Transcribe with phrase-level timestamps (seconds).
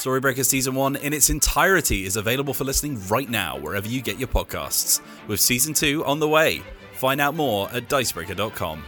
[0.00, 4.18] Storybreaker Season 1 in its entirety is available for listening right now wherever you get
[4.18, 6.62] your podcasts, with Season 2 on the way.
[6.94, 8.82] Find out more at dicebreaker.com.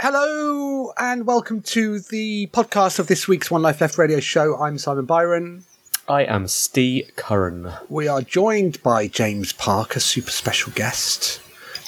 [0.00, 4.60] Hello and welcome to the podcast of this week's One Life Left radio show.
[4.60, 5.62] I'm Simon Byron.
[6.08, 7.70] I am Steve Curran.
[7.88, 11.40] We are joined by James Parker, super special guest.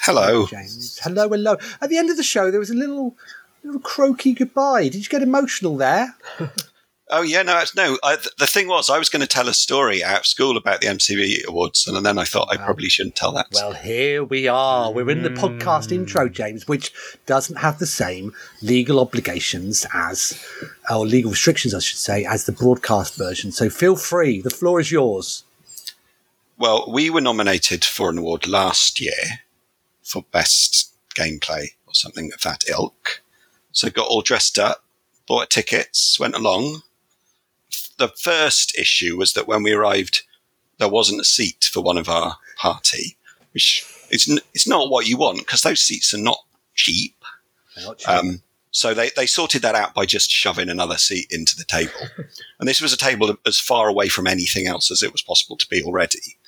[0.02, 0.46] Hello.
[0.46, 1.00] James.
[1.02, 1.56] Hello, hello.
[1.80, 3.16] At the end of the show, there was a little,
[3.64, 4.84] little croaky goodbye.
[4.84, 6.14] Did you get emotional there?
[7.12, 7.98] Oh yeah, no, it's- no.
[8.04, 10.56] I, th- the thing was, I was going to tell a story out of school
[10.56, 13.46] about the MCV awards, and then I thought I probably shouldn't tell that.
[13.52, 14.92] Well, here we are.
[14.92, 15.92] We're in the podcast mm.
[15.92, 16.92] intro, James, which
[17.26, 20.40] doesn't have the same legal obligations as,
[20.88, 23.50] or legal restrictions, I should say, as the broadcast version.
[23.50, 24.40] So feel free.
[24.40, 25.42] The floor is yours.
[26.58, 29.40] Well, we were nominated for an award last year
[30.02, 33.22] for best gameplay or something of that ilk.
[33.72, 34.84] So got all dressed up,
[35.26, 36.82] bought tickets, went along.
[38.00, 40.22] The first issue was that when we arrived,
[40.78, 43.18] there wasn't a seat for one of our party,
[43.52, 46.38] which is n- it's not what you want because those seats are not
[46.74, 47.14] cheap.
[48.08, 52.08] Um, so they, they sorted that out by just shoving another seat into the table.
[52.58, 55.58] and this was a table as far away from anything else as it was possible
[55.58, 56.38] to be already.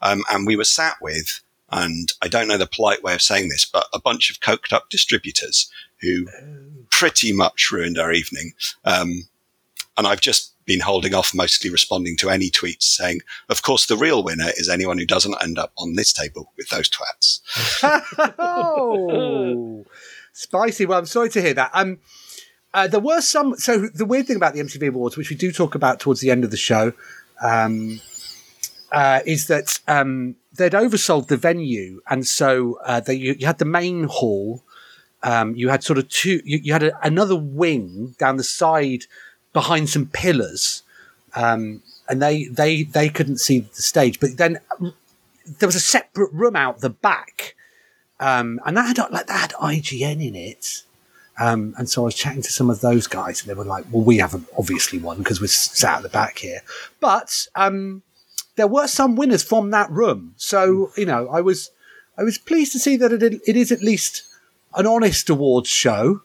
[0.00, 3.50] Um, and we were sat with, and I don't know the polite way of saying
[3.50, 5.70] this, but a bunch of coked up distributors
[6.00, 6.26] who
[6.90, 8.52] pretty much ruined our evening.
[8.84, 9.28] Um,
[9.96, 13.96] and I've just been holding off mostly responding to any tweets saying, of course, the
[13.96, 17.40] real winner is anyone who doesn't end up on this table with those twats.
[18.38, 19.84] oh,
[20.32, 20.86] spicy.
[20.86, 21.70] Well, I'm sorry to hear that.
[21.74, 21.98] Um,
[22.74, 23.56] uh, there were some.
[23.56, 26.30] So the weird thing about the MTV Awards, which we do talk about towards the
[26.30, 26.92] end of the show,
[27.42, 28.00] um,
[28.90, 33.58] uh, is that um, they'd oversold the venue, and so uh, they, you, you had
[33.58, 34.62] the main hall.
[35.22, 36.40] Um, you had sort of two.
[36.44, 39.04] You, you had a, another wing down the side
[39.52, 40.82] behind some pillars,
[41.34, 44.20] um, and they they they couldn't see the stage.
[44.20, 44.94] But then um,
[45.46, 47.54] there was a separate room out the back,
[48.20, 50.82] um, and that had like that had IGN in it.
[51.38, 53.84] Um, and so I was chatting to some of those guys, and they were like,
[53.90, 56.60] "Well, we haven't obviously won because we're sat at the back here."
[57.00, 58.02] But um,
[58.56, 61.70] there were some winners from that room, so you know, I was
[62.18, 64.24] I was pleased to see that it it is at least
[64.74, 66.22] an honest awards show,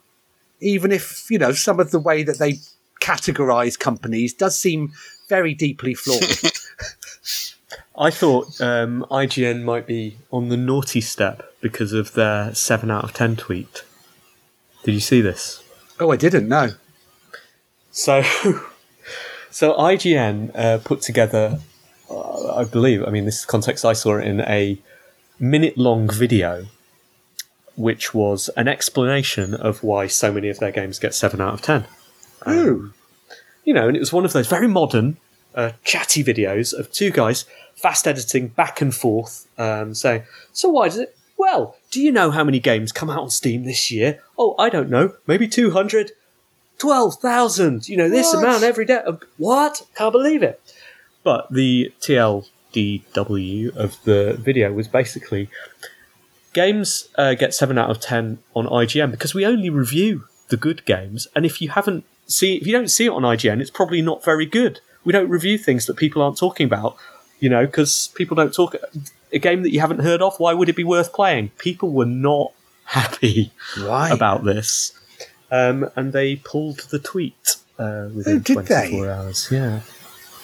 [0.60, 2.58] even if you know some of the way that they
[3.00, 4.92] categorize companies does seem
[5.28, 6.22] very deeply flawed.
[7.98, 13.04] I thought um, IGN might be on the naughty step because of their 7 out
[13.04, 13.82] of 10 tweet.
[14.84, 15.62] Did you see this?
[16.00, 16.70] oh, I didn't know.
[17.90, 18.22] So,
[19.50, 21.60] so IGN uh, put together,
[22.10, 24.78] uh, I believe, I mean, this is context I saw it in a
[25.38, 26.66] minute long video,
[27.76, 31.62] which was an explanation of why so many of their games get 7 out of
[31.62, 31.86] 10.
[32.46, 32.92] Ooh.
[33.64, 35.16] you know, and it was one of those very modern,
[35.54, 37.44] uh, chatty videos of two guys
[37.74, 40.22] fast editing back and forth, um, saying,
[40.52, 41.16] "So why does it?
[41.36, 44.20] Well, do you know how many games come out on Steam this year?
[44.38, 46.12] Oh, I don't know, maybe two hundred,
[46.78, 47.88] twelve thousand.
[47.88, 48.44] You know, this What?
[48.44, 49.02] amount every day.
[49.36, 49.82] What?
[49.96, 50.60] Can't believe it."
[51.24, 55.48] But the TLDW of the video was basically
[56.52, 60.84] games uh, get 7 out of 10 on IGN because we only review the good
[60.86, 64.00] games and if you haven't see if you don't see it on IGN it's probably
[64.02, 66.96] not very good we don't review things that people aren't talking about
[67.40, 68.76] you know because people don't talk
[69.32, 72.04] a game that you haven't heard of why would it be worth playing people were
[72.06, 72.52] not
[72.84, 74.12] happy Right.
[74.12, 74.92] about this
[75.50, 78.88] um, and they pulled the tweet uh, within Oh, did they?
[78.90, 79.80] 24 hours yeah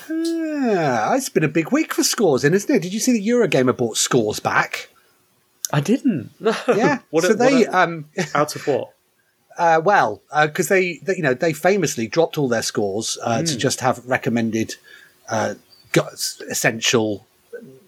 [0.08, 2.82] Yeah, it's been a big week for scores, then, isn't it?
[2.82, 4.88] Did you see the Eurogamer bought scores back?
[5.72, 6.98] I didn't no Yeah.
[7.10, 8.93] what so a- they, a- um, out of what
[9.58, 13.44] uh, well, because they, they, you know, they famously dropped all their scores uh, Hmm.
[13.46, 14.74] to just have recommended
[15.28, 15.54] uh,
[16.50, 17.26] essential,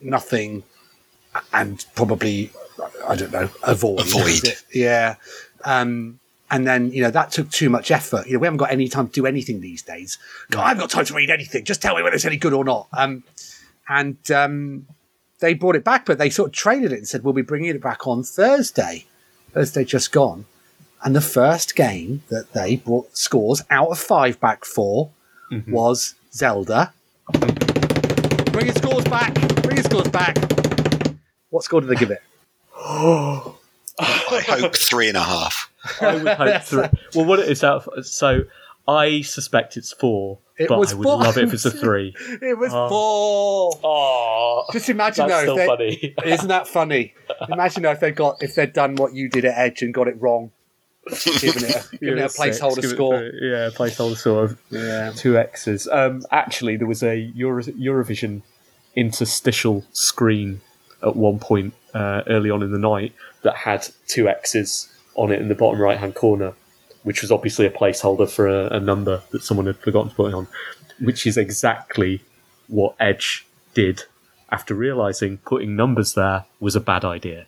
[0.01, 0.63] nothing,
[1.53, 2.51] and probably
[3.07, 4.01] I don't know, avoid.
[4.01, 4.57] Avoid.
[4.73, 5.17] Yeah.
[5.65, 6.21] Um,
[6.51, 8.27] and then you know that took too much effort.
[8.27, 10.17] You know we haven't got any time to do anything these days.
[10.51, 11.65] God, I haven't got time to read anything.
[11.65, 12.87] Just tell me whether it's any good or not.
[12.97, 13.25] Um,
[13.89, 14.87] and um,
[15.41, 17.71] they brought it back, but they sort of traded it and said we'll be bringing
[17.71, 19.07] it back on Thursday.
[19.53, 20.45] Thursday just gone,
[21.05, 25.11] and the first game that they brought scores out of five back for
[25.53, 25.71] mm-hmm.
[25.73, 26.93] was Zelda.
[28.53, 29.35] Bring your scores back.
[29.63, 30.37] Bring your scores back.
[31.51, 32.23] What score did they give it?
[33.99, 35.71] I hope three and a half.
[36.01, 36.87] I would hope three.
[37.15, 37.87] Well, what it is out.
[37.87, 38.45] of- So
[38.89, 41.19] I suspect it's four, It but was I would four.
[41.19, 42.15] love it if it's a three.
[42.43, 42.89] It was Oh.
[42.89, 43.81] four.
[43.85, 46.15] Oh, Just imagine that's though, still funny.
[46.25, 47.15] Isn't that funny?
[47.51, 50.09] Imagine though if they got if they'd done what you did at Edge and got
[50.09, 50.51] it wrong,
[51.41, 53.19] giving it a, giving it a Six, placeholder it score.
[53.19, 53.51] three.
[53.51, 55.13] Yeah, placeholder score of Yeah.
[55.15, 55.87] two X's.
[55.91, 58.43] Um, actually, there was a Euro- Eurovision
[58.95, 60.61] interstitial screen
[61.03, 63.13] at one point uh, early on in the night
[63.43, 66.55] that had two X's on it in the bottom right hand corner,
[67.03, 70.35] which was obviously a placeholder for a, a number that someone had forgotten to put
[70.35, 70.49] on,
[70.99, 72.23] which is exactly
[72.69, 74.05] what Edge did
[74.51, 77.47] after realizing putting numbers there was a bad idea.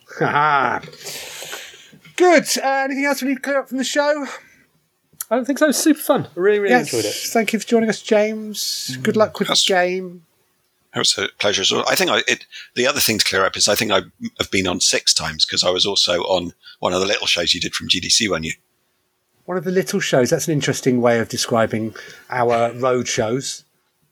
[2.18, 2.34] Haha.
[2.34, 2.58] Good.
[2.62, 4.26] Uh, anything else we need to clear up from the show?
[5.30, 5.70] I don't think so.
[5.70, 6.24] Super fun.
[6.24, 6.92] I really, really yes.
[6.92, 7.14] enjoyed it.
[7.14, 8.96] Thank you for joining us, James.
[9.02, 9.64] Good luck with Yes.
[9.64, 10.24] the game.
[10.94, 11.84] It was a pleasure as well.
[11.86, 14.02] I think I, it, the other thing to clear up is I think I
[14.38, 17.52] have been on six times because I was also on one of the little shows
[17.54, 18.54] you did from GDC, weren't you?
[19.44, 20.30] One of the little shows.
[20.30, 21.94] That's an interesting way of describing
[22.30, 23.64] our road shows.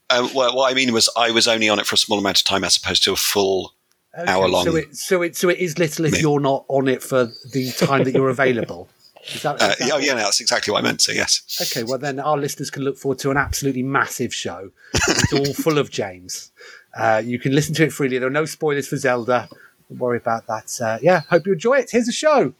[0.09, 2.37] Uh, well, what I mean was I was only on it for a small amount
[2.39, 3.73] of time as opposed to a full.
[4.17, 4.65] Okay, Hour long.
[4.65, 7.71] So it, so it so it is little if you're not on it for the
[7.77, 8.89] time that you're available.
[9.33, 11.01] Is that, Uh, that yeah, yeah, no, that's exactly what I meant.
[11.01, 14.71] So yes, Okay, well then our listeners can look forward to an absolutely massive show.
[14.93, 16.51] It's all full of James.
[16.97, 18.17] Uh, you can listen to it freely.
[18.17, 19.49] There are no spoilers for Zelda.
[19.89, 20.71] Don't worry about that.
[20.81, 21.91] Uh, yeah, hope you enjoy it.
[21.91, 22.53] Here's the show.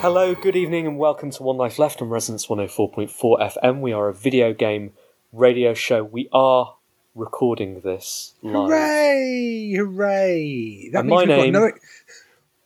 [0.00, 3.80] Hello, good evening, and welcome to One Life Left on Resonance 104.4 FM.
[3.80, 4.92] We are a video game
[5.32, 6.02] radio show.
[6.04, 6.76] We are
[7.14, 8.68] recording this live.
[8.70, 9.72] Hooray!
[9.76, 10.88] Hooray!
[10.92, 11.72] That And means my we've got name- no-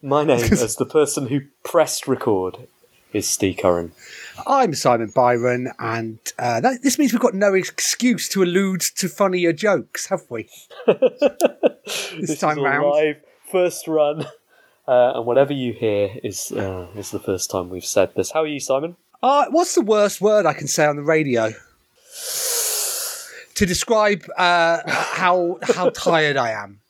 [0.02, 2.69] My name, as the person who pressed record,
[3.12, 3.92] is Steve Curran.
[4.46, 9.08] I'm Simon Byron, and uh, that, this means we've got no excuse to allude to
[9.08, 10.48] funnier jokes, have we?
[10.87, 12.87] this, time is a round.
[12.90, 13.16] live
[13.50, 14.26] first run,
[14.86, 18.32] uh, and whatever you hear is uh, is the first time we've said this.
[18.32, 18.96] How are you, Simon?
[19.22, 21.50] Uh, what's the worst word I can say on the radio
[23.54, 26.81] to describe uh, how how tired I am?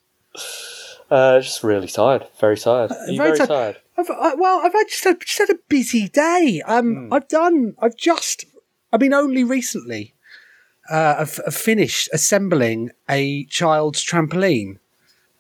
[1.11, 2.27] Uh, just really tired.
[2.41, 2.91] Very tired.
[2.91, 3.77] Are you very very, ti- tired?
[3.97, 6.63] I've, I, well, I've had just, had, just had a busy day.
[6.67, 7.75] Um, I've done.
[7.79, 8.45] I've just.
[8.93, 10.15] I mean, only recently,
[10.91, 14.79] uh, I've, I've finished assembling a child's trampoline.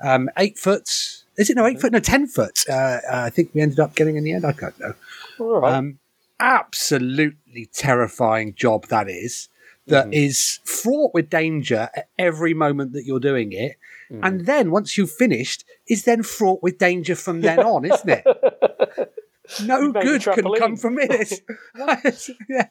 [0.00, 1.23] Um, eight foot.
[1.36, 1.92] Is it no eight foot?
[1.92, 2.64] No, ten foot.
[2.68, 4.44] Uh, uh, I think we ended up getting in the end.
[4.44, 4.94] I don't know.
[5.38, 5.74] Right.
[5.74, 5.98] Um,
[6.40, 9.48] absolutely terrifying job that is.
[9.86, 13.76] That is fraught with danger at every moment that you're doing it,
[14.22, 18.24] and then once you've finished, is then fraught with danger from then on, isn't it?
[19.62, 21.42] No good can come from it.
[22.48, 22.68] yeah.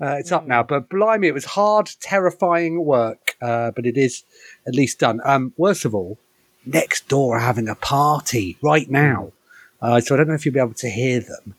[0.00, 4.24] Uh, it's up now, but blimey, it was hard, terrifying work, uh, but it is
[4.66, 5.20] at least done.
[5.24, 6.18] Um, worst of all,
[6.64, 9.32] next door are having a party right now,
[9.80, 11.54] uh, so I don't know if you'll be able to hear them.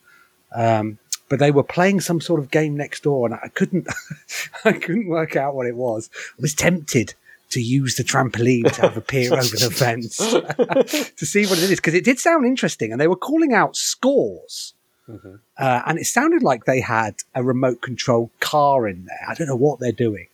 [0.54, 3.88] Um, but they were playing some sort of game next door, and I couldn't,
[4.64, 6.10] I couldn't work out what it was.
[6.38, 7.14] I was tempted
[7.50, 10.16] to use the trampoline to have a peer over the fence
[11.16, 13.76] to see what it is because it did sound interesting, and they were calling out
[13.76, 14.74] scores.
[15.58, 19.20] Uh, and it sounded like they had a remote control car in there.
[19.28, 20.28] I don't know what they're doing,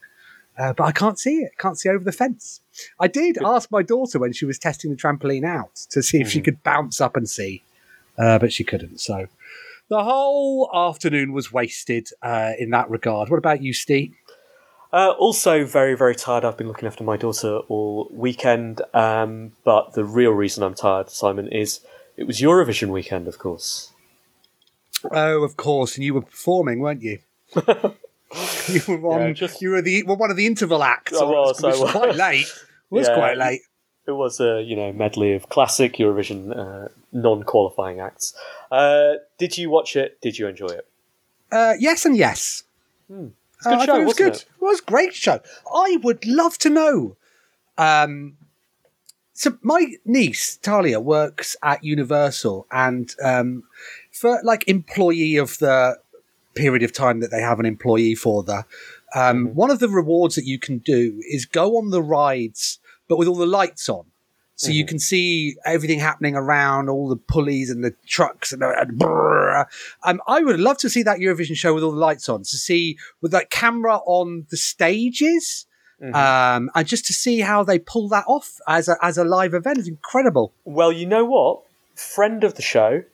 [0.56, 1.58] uh, but I can't see it.
[1.58, 2.60] Can't see over the fence.
[2.98, 6.30] I did ask my daughter when she was testing the trampoline out to see if
[6.30, 7.62] she could bounce up and see,
[8.18, 9.00] uh, but she couldn't.
[9.00, 9.26] So
[9.88, 13.28] the whole afternoon was wasted uh, in that regard.
[13.28, 14.14] What about you, Steve?
[14.92, 16.44] Uh, also, very, very tired.
[16.44, 18.82] I've been looking after my daughter all weekend.
[18.92, 21.80] Um, but the real reason I'm tired, Simon, is
[22.16, 23.92] it was Eurovision weekend, of course.
[25.12, 27.20] Oh, of course, and you were performing, weren't you?
[28.68, 29.20] you were on.
[29.28, 31.12] Yeah, just- You were the well, one of the interval acts.
[31.16, 31.90] I was, which I was.
[31.90, 32.46] quite late.
[32.90, 33.14] It was Yeah.
[33.14, 33.60] quite late.
[34.06, 38.34] It was a you know medley of classic Eurovision uh, non-qualifying acts.
[38.70, 40.20] Uh, did you watch it?
[40.20, 40.86] Did you enjoy it?
[41.52, 42.64] Uh, yes and yes.
[43.08, 44.34] It's a good Uh, show, it was good.
[44.34, 44.44] it?
[44.60, 45.40] It was a great show.
[45.74, 47.16] I would love to know.
[47.76, 48.36] Um,
[49.32, 53.64] so my niece Talia works at Universal, and um,
[54.12, 55.98] for like employee of the
[56.54, 58.64] period of time that they have an employee for the,
[59.14, 59.54] um, Mm-hmm.
[59.54, 63.28] one of the rewards that you can do is go on the rides, but with
[63.28, 64.04] all the lights on.
[64.56, 64.74] So Mm-hmm.
[64.76, 69.02] you can see everything happening around, all the pulleys and the trucks and, and.
[69.02, 72.56] Um, I would love to see that Eurovision show with all the lights on, to
[72.58, 75.66] see with that camera on the stages,
[76.02, 76.14] Mm-hmm.
[76.14, 79.52] um, and just to see how they pull that off as a, as a live
[79.52, 80.50] event is incredible.
[80.64, 81.60] Well, you know what?
[81.94, 83.04] Friend of the show,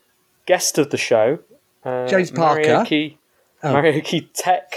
[0.47, 1.41] guest of the show,
[1.85, 2.63] uh, James Parker.
[2.63, 3.17] Maraoke,
[3.65, 4.31] Oh.
[4.35, 4.73] Tech,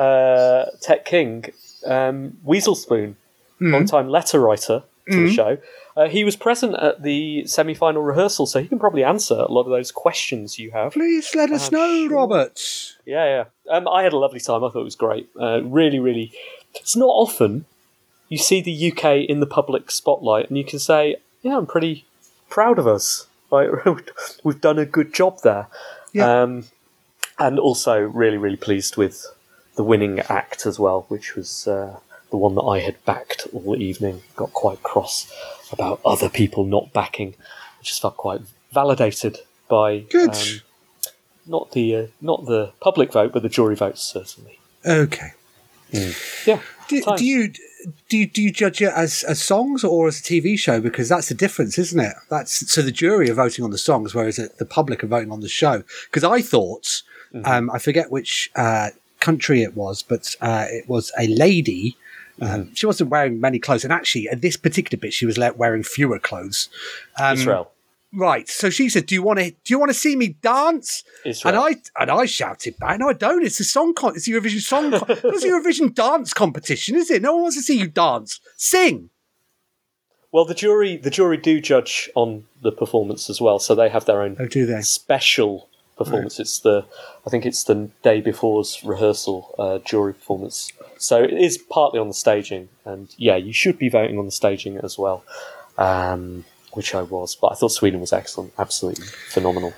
[0.00, 1.44] uh, Tech King,
[1.86, 3.16] um, Weasel Spoon,
[3.58, 3.72] Hmm.
[3.74, 5.58] long-time letter writer to the show.
[5.96, 9.62] Uh, he was present at the semi-final rehearsal, so he can probably answer a lot
[9.62, 10.92] of those questions you have.
[10.92, 12.16] Please let us I'm know, sure.
[12.16, 12.58] Robert.
[13.04, 13.44] Yeah, yeah.
[13.76, 14.62] Um, I had a lovely time.
[14.64, 15.28] I thought it was great.
[15.38, 16.32] Uh, really, really.
[16.74, 17.66] It's not often
[18.28, 22.04] you see the UK in the public spotlight and you can say, "Yeah, I'm pretty
[22.48, 23.26] proud of us.
[23.50, 23.68] Like
[24.44, 25.66] we've done a good job there."
[26.12, 26.42] Yeah.
[26.42, 26.64] Um,
[27.38, 29.26] and also really, really pleased with
[29.80, 31.98] the winning act as well, which was uh,
[32.30, 34.20] the one that I had backed all evening.
[34.36, 35.32] Got quite cross
[35.72, 37.34] about other people not backing.
[37.80, 38.42] I just felt quite
[38.74, 39.38] validated
[39.70, 40.34] by Good.
[40.34, 40.60] um,
[41.46, 44.58] not the uh, not the public vote, but the jury votes certainly.
[44.84, 45.30] Okay.
[46.46, 47.48] Yeah, Do, do you
[48.10, 50.78] do you, do you judge it as, as songs or as a TV show?
[50.82, 52.14] Because that's the difference, isn't it?
[52.28, 55.32] That's so the jury are voting on the songs, whereas the the public are voting
[55.32, 55.82] on the show.
[56.08, 57.02] Because I thought,
[57.44, 61.96] um, I forget which uh, country it was, but uh, it was a lady.
[62.40, 65.82] Um, She wasn't wearing many clothes, and actually, at this particular bit, she was wearing
[65.82, 66.68] fewer clothes.
[67.20, 67.70] Um, Israel.
[68.12, 68.48] Right.
[68.48, 69.50] So she said, "Do you want to?
[69.50, 71.54] Do you want to see me dance?" Israel.
[71.54, 73.44] And I and I shouted back, "No, I don't.
[73.44, 73.94] It's a song.
[73.94, 74.90] Con- it's a Eurovision song.
[74.90, 77.22] Con- it's a Eurovision dance competition, is it?
[77.22, 78.40] No one wants to see you dance.
[78.56, 79.10] Sing."
[80.32, 84.06] Well, the jury the jury do judge on the performance as well, so they have
[84.06, 84.80] their own Oh, do they?
[84.82, 85.68] special
[86.04, 86.40] performance.
[86.40, 86.84] It's the
[87.26, 90.72] I think it's the day before's rehearsal uh, jury performance.
[90.98, 94.32] So it is partly on the staging, and yeah, you should be voting on the
[94.32, 95.24] staging as well,
[95.78, 97.36] um, which I was.
[97.36, 99.74] But I thought Sweden was excellent, absolutely phenomenal.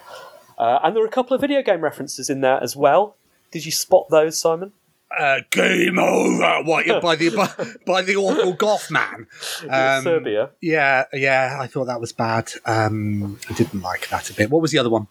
[0.58, 3.16] Uh, and there were a couple of video game references in there as well.
[3.50, 4.72] Did you spot those, Simon?
[5.18, 6.62] Uh, game over.
[6.62, 9.26] What by the by, by the awful goth man?
[9.68, 10.50] Um, Serbia.
[10.60, 11.58] Yeah, yeah.
[11.60, 12.50] I thought that was bad.
[12.64, 14.50] Um, I didn't like that a bit.
[14.50, 15.08] What was the other one?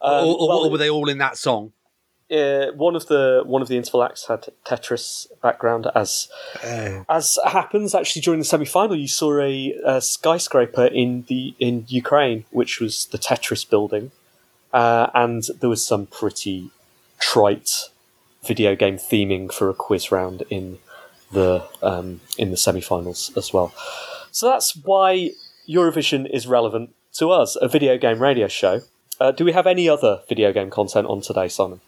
[0.00, 1.72] Um, or, or, well, or were they all in that song?
[2.30, 6.28] uh, one of the one of the interval acts had Tetris background, as
[6.62, 8.96] Uh, as happens actually during the semi final.
[8.96, 14.10] You saw a, a skyscraper in the in Ukraine, which was the Tetris building,
[14.72, 16.70] uh, and there was some pretty
[17.18, 17.90] trite
[18.42, 20.78] video game theming for a quiz round in
[21.32, 23.74] the um, in the semi finals as well.
[24.30, 25.30] So that's why
[25.68, 28.80] Eurovision is relevant to us, a video game radio show.
[29.20, 31.80] Uh, do we have any other video game content on today, Simon?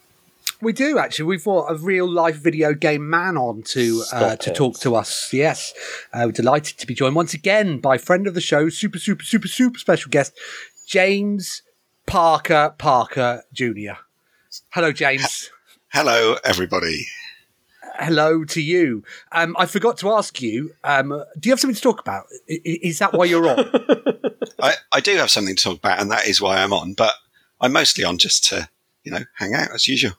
[0.60, 1.26] We do actually.
[1.26, 4.56] We've brought a real life video game man on to uh, to it.
[4.56, 5.32] talk to us.
[5.32, 5.74] Yes,
[6.12, 9.24] uh, we're delighted to be joined once again by friend of the show, super super
[9.24, 10.38] super super special guest,
[10.86, 11.62] James
[12.06, 13.98] Parker Parker Jr.
[14.70, 15.50] Hello, James.
[15.92, 17.06] Hello, everybody.
[17.98, 19.02] Hello to you.
[19.32, 20.72] Um, I forgot to ask you.
[20.84, 22.24] Um, do you have something to talk about?
[22.50, 23.58] I- Is that why you're on?
[24.62, 26.94] I, I do have something to talk about, and that is why I'm on.
[26.94, 27.14] But
[27.60, 28.68] I'm mostly on just to,
[29.04, 30.12] you know, hang out as usual.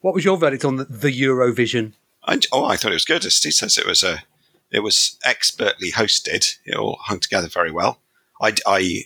[0.00, 1.92] what was your verdict on the, the Eurovision?
[2.24, 3.24] I, oh, I thought it was good.
[3.24, 4.22] As Steve says, it was a,
[4.70, 6.56] it was expertly hosted.
[6.64, 8.00] It all hung together very well.
[8.40, 9.04] I, I,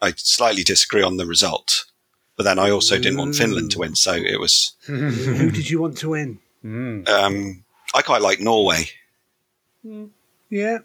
[0.00, 1.84] I slightly disagree on the result,
[2.36, 4.72] but then I also didn't want Finland to win, so it was.
[4.86, 6.38] Who did you want to win?
[6.64, 8.84] Um, I quite like Norway.
[10.50, 10.78] Yeah.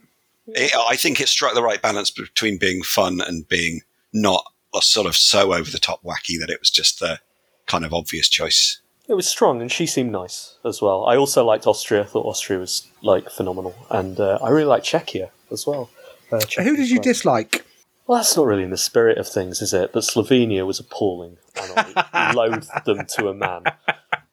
[0.48, 4.44] It, I think it struck the right balance between being fun and being not
[4.76, 7.20] a sort of so over the top wacky that it was just the
[7.66, 8.82] kind of obvious choice.
[9.08, 11.06] It was strong, and she seemed nice as well.
[11.06, 12.02] I also liked Austria.
[12.02, 15.90] I thought Austria was like phenomenal, and uh, I really liked Czechia as well.
[16.32, 17.04] Uh, Who did you great.
[17.04, 17.66] dislike?
[18.08, 19.92] Well, that's not really in the spirit of things, is it?
[19.94, 23.64] But Slovenia was appalling, and I loathed them to a man.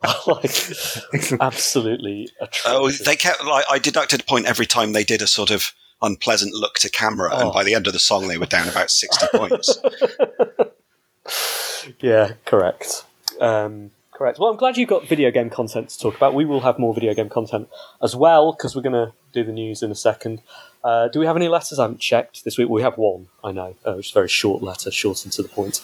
[0.27, 3.01] like absolutely atrocious.
[3.01, 5.73] Oh, they kept like I deducted a point every time they did a sort of
[6.03, 7.53] unpleasant look to camera, and Oh.
[7.53, 9.79] by the end of the song, they were down about sixty points.
[12.01, 13.05] Yeah, correct.
[13.41, 14.39] Um, correct.
[14.39, 16.35] Well, I'm glad you got video game content to talk about.
[16.35, 17.69] We will have more video game content
[18.03, 20.43] as well because we're going to do the news in a second.
[20.85, 21.79] Uh, do we have any letters?
[21.79, 22.69] I haven't checked this week.
[22.69, 23.77] We have one, I know.
[23.85, 25.81] Oh, it's a very short letter, short and to the point.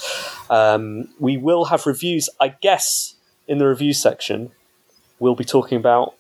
[0.51, 3.15] Um, we will have reviews, I guess,
[3.49, 4.51] in the review section.
[5.19, 6.15] We'll be talking about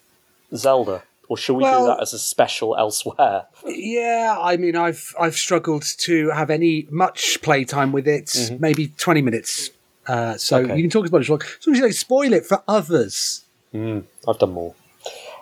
[0.55, 1.03] Zelda.
[1.29, 3.47] Or shall we Well- do that as a special elsewhere?
[3.65, 8.53] Yeah, I mean, I've I've struggled to have any much playtime with it.
[8.61, 9.71] Maybe twenty minutes.
[10.07, 10.77] Uh, so Okay.
[10.77, 11.43] you can talk as much as you want.
[11.43, 13.43] As long as you don't spoil it for others.
[13.75, 14.75] I've done more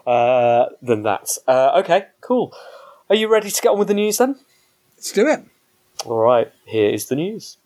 [0.07, 1.37] uh, than that.
[1.47, 2.55] Uh, okay, cool.
[3.11, 4.37] Are you ready to get on with the news then?
[4.97, 5.45] Let's do it.
[6.07, 7.59] All right, here is the news.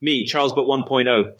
[0.00, 0.68] Me, Charles But oh.
[0.68, 1.34] 1.0.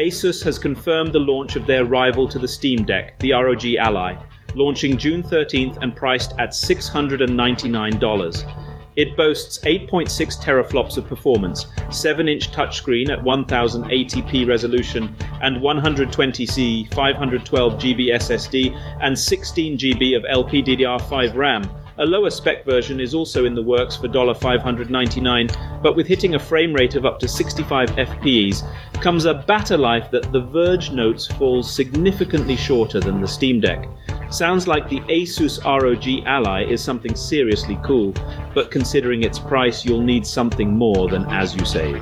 [0.00, 4.16] Asus has confirmed the launch of their rival to the Steam Deck, the ROG Ally,
[4.56, 8.66] launching June 13th and priced at $699.
[8.96, 18.76] It boasts 8.6 teraflops of performance, 7-inch touchscreen at 1080p resolution, and 120C 512GB SSD
[19.00, 21.70] and 16GB of LPDDR5 RAM.
[21.98, 26.38] A lower spec version is also in the works for $599, but with hitting a
[26.38, 28.62] frame rate of up to 65 FPs
[29.02, 33.88] comes a batter life that The Verge notes falls significantly shorter than the Steam Deck.
[34.30, 38.14] Sounds like the Asus ROG Ally is something seriously cool,
[38.54, 42.00] but considering its price, you'll need something more than as you say.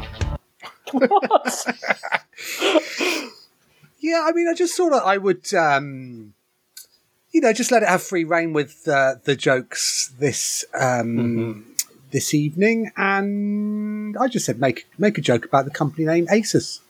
[4.01, 6.33] Yeah, I mean, I just thought that I would, um,
[7.33, 11.61] you know, just let it have free reign with uh, the jokes this um, mm-hmm.
[12.11, 12.91] this evening.
[12.97, 16.81] And I just said make make a joke about the company name Asus.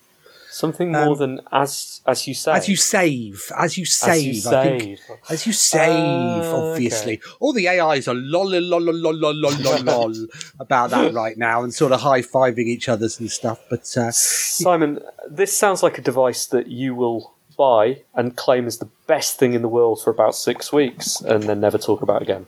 [0.53, 2.57] Something more um, than as as you save.
[2.57, 3.53] As you save.
[3.57, 4.11] As you save.
[4.11, 4.99] As you save.
[4.99, 5.01] Think,
[5.31, 7.19] as you save uh, obviously.
[7.19, 7.23] Okay.
[7.39, 10.27] All the AIs are lol lol lol lol lol lol lol
[10.61, 13.61] about that right now and sort of high fiving each other's and stuff.
[13.71, 14.99] But uh, Simon,
[15.31, 19.53] this sounds like a device that you will buy and claim is the best thing
[19.53, 22.47] in the world for about six weeks and then never talk about again.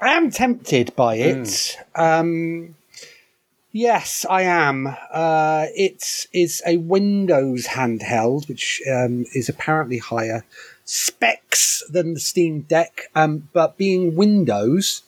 [0.00, 1.76] I am tempted by it.
[1.94, 2.74] Um,
[3.70, 4.96] yes, I am.
[5.12, 10.42] Uh, it is a Windows handheld, which um, is apparently higher
[10.86, 15.02] specs than the Steam Deck, um, but being Windows,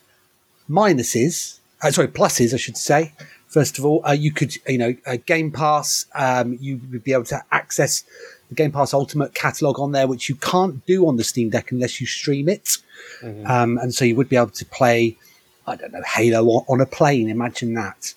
[0.68, 3.14] minuses, uh, sorry, pluses, I should say.
[3.46, 7.14] First of all, uh, you could, you know, uh, Game Pass, um, you would be
[7.14, 8.04] able to access
[8.48, 11.72] the Game Pass Ultimate catalog on there, which you can't do on the Steam Deck
[11.72, 12.78] unless you stream it.
[13.46, 15.16] Um, and so you would be able to play,
[15.66, 17.28] I don't know, Halo on, on a plane.
[17.28, 18.14] Imagine that.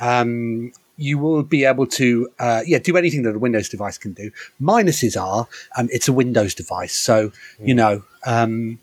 [0.00, 4.12] Um, you will be able to, uh, yeah, do anything that a Windows device can
[4.12, 4.32] do.
[4.60, 8.80] Minuses are, um, it's a Windows device, so you know, um,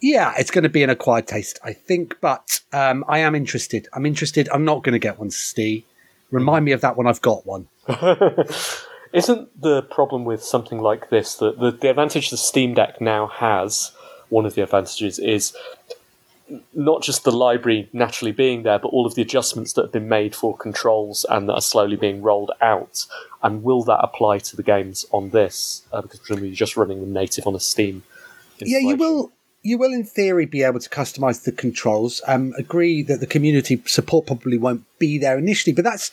[0.00, 2.20] yeah, it's going to be an acquired taste, I think.
[2.20, 3.88] But um, I am interested.
[3.92, 4.48] I'm interested.
[4.52, 5.84] I'm not going to get one, Steve.
[6.30, 7.68] Remind me of that when I've got one.
[9.14, 13.28] Isn't the problem with something like this that the, the advantage the Steam Deck now
[13.28, 13.92] has,
[14.28, 15.56] one of the advantages is
[16.74, 20.08] not just the library naturally being there, but all of the adjustments that have been
[20.08, 23.06] made for controls and that are slowly being rolled out.
[23.40, 25.82] And will that apply to the games on this?
[25.92, 28.02] Uh, because presumably you're just running them native on a Steam.
[28.58, 29.32] Yeah, you will.
[29.62, 32.20] You will, in theory, be able to customize the controls.
[32.26, 36.10] Um, agree that the community support probably won't be there initially, but that's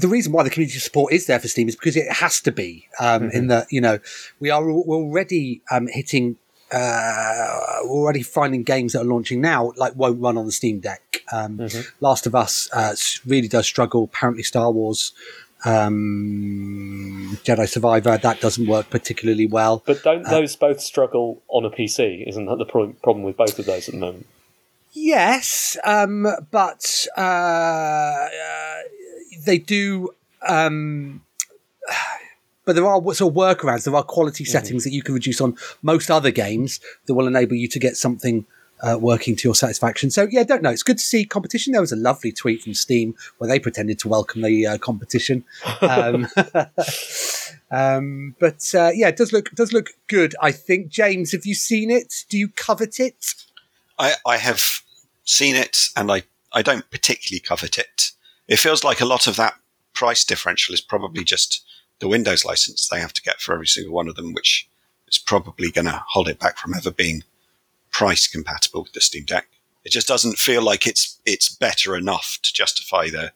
[0.00, 2.52] the reason why the community support is there for Steam is because it has to
[2.52, 2.88] be.
[2.98, 3.98] Um, In that, you know,
[4.40, 6.36] we are we're already um, hitting.
[6.72, 10.80] Uh, we're already finding games that are launching now like won't run on the Steam
[10.80, 11.22] Deck.
[11.32, 11.60] Um,
[12.00, 12.94] Last of Us uh,
[13.26, 14.04] really does struggle.
[14.04, 15.12] Apparently, Star Wars,
[15.64, 19.82] um, Jedi Survivor that doesn't work particularly well.
[19.86, 22.26] But don't those both struggle on a PC?
[22.26, 24.26] Isn't that the pro- problem with both of those at the moment?
[24.92, 28.78] Yes, um, but uh, uh,
[29.44, 30.10] they do.
[30.46, 31.22] Um,
[32.64, 33.84] but there are sort of workarounds.
[33.84, 37.54] There are quality settings that you can reduce on most other games that will enable
[37.54, 38.46] you to get something
[38.80, 40.10] uh, working to your satisfaction.
[40.10, 40.70] So yeah, don't know.
[40.70, 41.72] It's good to see competition.
[41.72, 45.44] There was a lovely tweet from Steam where they pretended to welcome the uh, competition.
[45.80, 46.28] Um,
[47.70, 50.34] um, but uh, yeah, it does look does look good.
[50.40, 50.88] I think.
[50.88, 52.24] James, have you seen it?
[52.28, 53.34] Do you covet it?
[53.98, 54.62] I, I have
[55.24, 58.12] seen it and I, I don't particularly covet it.
[58.48, 59.54] It feels like a lot of that
[59.92, 61.26] price differential is probably mm.
[61.26, 61.64] just
[62.00, 64.68] the Windows license they have to get for every single one of them, which
[65.08, 67.22] is probably going to hold it back from ever being
[67.90, 69.46] price compatible with the Steam Deck.
[69.84, 73.32] It just doesn't feel like it's it's better enough to justify the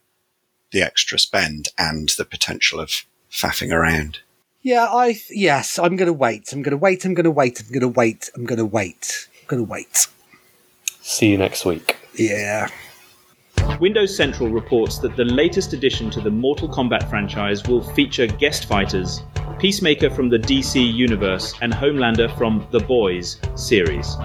[0.72, 4.20] the extra spend and the potential of faffing around.
[4.62, 6.52] Yeah, I yes, I'm going to wait.
[6.52, 7.04] I'm going to wait.
[7.04, 7.60] I'm going to wait.
[7.60, 8.30] I'm going to wait.
[8.34, 9.28] I'm going to wait.
[9.40, 10.08] I'm going to wait.
[11.00, 11.96] See you next week.
[12.14, 12.68] Yeah.
[13.81, 18.66] Windows Central reports that the latest addition to the Mortal Kombat franchise will feature guest
[18.66, 19.22] fighters,
[19.61, 24.16] Peacemaker from the DC Universe and Homelander from The Boys series.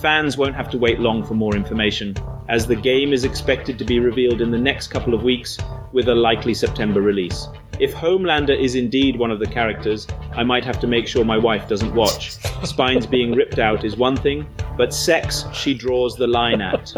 [0.00, 2.14] Fans won't have to wait long for more information,
[2.48, 5.58] as the game is expected to be revealed in the next couple of weeks
[5.92, 7.48] with a likely September release.
[7.80, 11.38] If Homelander is indeed one of the characters, I might have to make sure my
[11.38, 12.32] wife doesn't watch.
[12.64, 16.92] Spines being ripped out is one thing, but sex she draws the line at.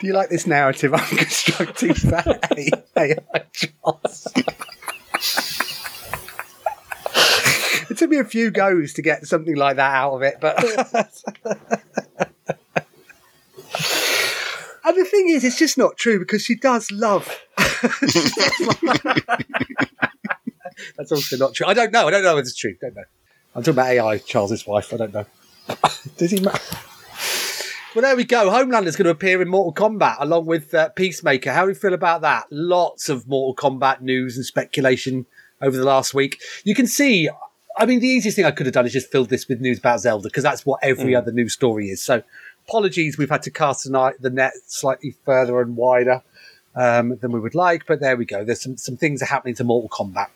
[0.00, 2.22] Do you like this narrative I'm constructing for
[2.96, 3.16] AI
[3.52, 4.28] Charles?
[7.90, 10.58] it took me a few goes to get something like that out of it, but.
[14.84, 17.28] and the thing is, it's just not true because she does love.
[20.96, 21.66] That's also not true.
[21.66, 22.06] I don't know.
[22.06, 22.76] I don't know if it's true.
[22.80, 23.04] Don't know.
[23.54, 24.92] I'm talking about AI, Charles's wife.
[24.92, 25.24] I don't know.
[26.18, 26.78] Does he matter?
[27.96, 28.50] Well, there we go.
[28.50, 31.50] Homelander's going to appear in Mortal Kombat along with uh, Peacemaker.
[31.50, 32.44] How do you feel about that?
[32.50, 35.24] Lots of Mortal Kombat news and speculation
[35.62, 36.38] over the last week.
[36.64, 37.30] You can see,
[37.78, 39.78] I mean, the easiest thing I could have done is just filled this with news
[39.78, 42.02] about Zelda because that's what every other news story is.
[42.02, 42.22] So,
[42.68, 46.22] apologies, we've had to cast the, the net slightly further and wider
[46.74, 48.44] um, than we would like, but there we go.
[48.44, 50.26] There's some, some things are happening to Mortal Kombat.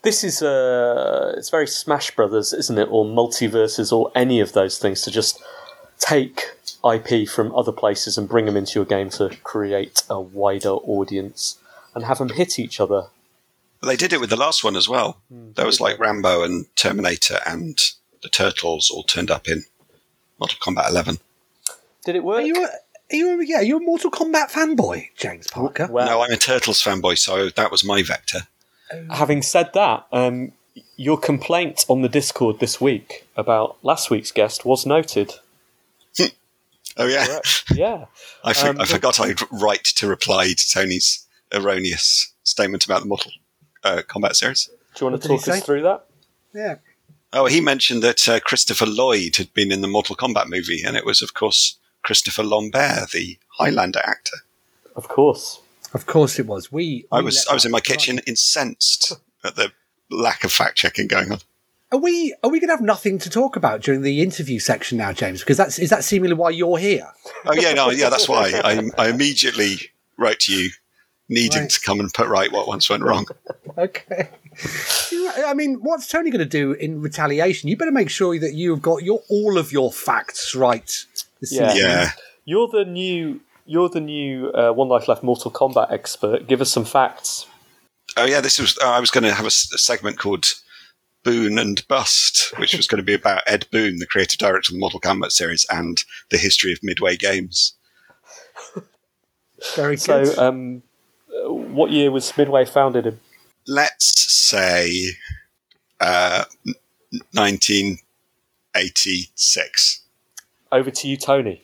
[0.00, 4.78] This is uh, it's very Smash Brothers, isn't it, or multiverses, or any of those
[4.78, 5.40] things to just
[6.02, 6.42] take
[6.84, 11.58] IP from other places and bring them into your game to create a wider audience
[11.94, 13.04] and have them hit each other.
[13.82, 15.18] They did it with the last one as well.
[15.30, 17.78] There was like Rambo and Terminator and
[18.22, 19.64] the Turtles all turned up in
[20.38, 21.18] Mortal Kombat 11.
[22.04, 22.44] Did it Are work?
[22.46, 25.86] you a, are you a, yeah, you're a Mortal Kombat fanboy, James Parker?
[25.90, 28.40] Well, No, I'm a Turtles fanboy, so that was my vector.
[29.10, 30.52] having said that, um,
[30.96, 35.32] your complaint on the Discord this week about last week's guest was noted.
[36.96, 37.38] Oh yeah,
[37.74, 38.04] Yeah.
[38.44, 43.08] I, for- Um, I forgot I'd write to reply to Tony's erroneous statement about the
[43.08, 43.32] Mortal
[43.84, 44.68] uh, Kombat series.
[44.94, 45.60] Do you want to talk us say?
[45.60, 46.06] through that?
[46.54, 46.76] Yeah.
[47.32, 50.96] Oh, he mentioned that uh, Christopher Lloyd had been in the Mortal Kombat movie, and
[50.98, 54.36] it was, of course, Christopher Lambert, the Highlander actor.
[54.94, 55.60] Of course.
[55.94, 56.70] Of course it was.
[56.70, 57.06] We.
[57.10, 57.82] I we was I was in my run.
[57.82, 59.12] kitchen, incensed
[59.44, 59.72] at the
[60.10, 61.38] lack of fact checking going on.
[61.92, 64.96] Are we are we going to have nothing to talk about during the interview section
[64.98, 65.40] now, James?
[65.40, 67.06] Because that's is that seemingly why you're here?
[67.44, 69.76] Oh yeah, no, yeah, that's why I, I immediately
[70.16, 70.70] wrote to you,
[71.28, 71.70] needing Right.
[71.70, 73.26] to come and put right what once went wrong.
[73.78, 74.28] Okay.
[75.46, 77.68] I mean, what's Tony going to do in retaliation?
[77.68, 80.86] You better make sure that you've got your all of your facts right.
[81.40, 81.74] This Yeah.
[81.74, 82.10] Yeah,
[82.44, 86.46] You're the new you're the new uh, One Life Left Mortal Kombat expert.
[86.46, 87.46] Give us some facts.
[88.16, 88.78] Oh yeah, this was.
[88.78, 90.46] I was going to have a segment called
[91.24, 94.74] Boon and Bust, which was going to be about Ed Boon, the creative director of
[94.74, 97.74] the Mortal Kombat series, and the history of Midway Games.
[99.76, 100.26] Very good.
[100.26, 100.82] So, um,
[101.46, 103.20] what year was Midway founded in?
[103.66, 105.10] Let's say
[106.00, 106.44] uh,
[107.32, 107.98] nineteen
[108.74, 110.00] eighty-six.
[110.70, 111.62] Over to you, Tony.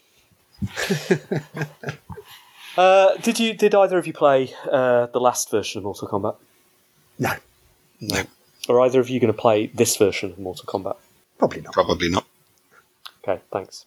[2.77, 3.55] uh, did you?
[3.55, 6.37] Did either of you play uh, the last version of Mortal Kombat?
[7.19, 7.33] no,
[8.01, 8.23] No,
[8.69, 10.97] Are either of you going to play this version of Mortal Kombat?
[11.39, 11.73] probably not.
[11.73, 12.27] probably not.
[13.23, 13.87] Okay, thanks.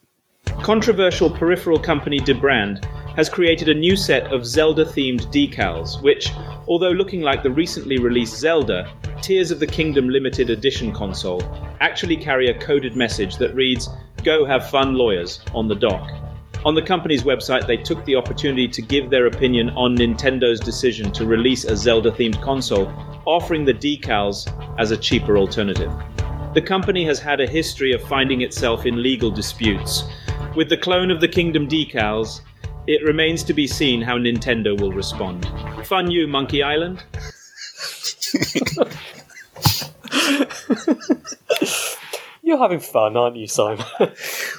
[0.63, 2.84] Controversial peripheral company dbrand
[3.15, 6.32] has created a new set of Zelda themed decals, which,
[6.67, 8.91] although looking like the recently released Zelda
[9.22, 11.44] Tears of the Kingdom limited edition console,
[11.80, 13.89] actually carry a coded message that reads,
[14.24, 16.10] Go have fun, lawyers, on the dock.
[16.63, 21.12] On the company's website, they took the opportunity to give their opinion on Nintendo's decision
[21.13, 22.86] to release a Zelda themed console,
[23.26, 24.47] offering the decals
[24.78, 25.91] as a cheaper alternative.
[26.54, 30.04] The company has had a history of finding itself in legal disputes.
[30.56, 32.41] With the clone of the Kingdom decals,
[32.86, 35.47] it remains to be seen how Nintendo will respond.
[35.86, 37.04] Fun you, Monkey Island.
[42.52, 43.86] You're having fun, aren't you, Simon?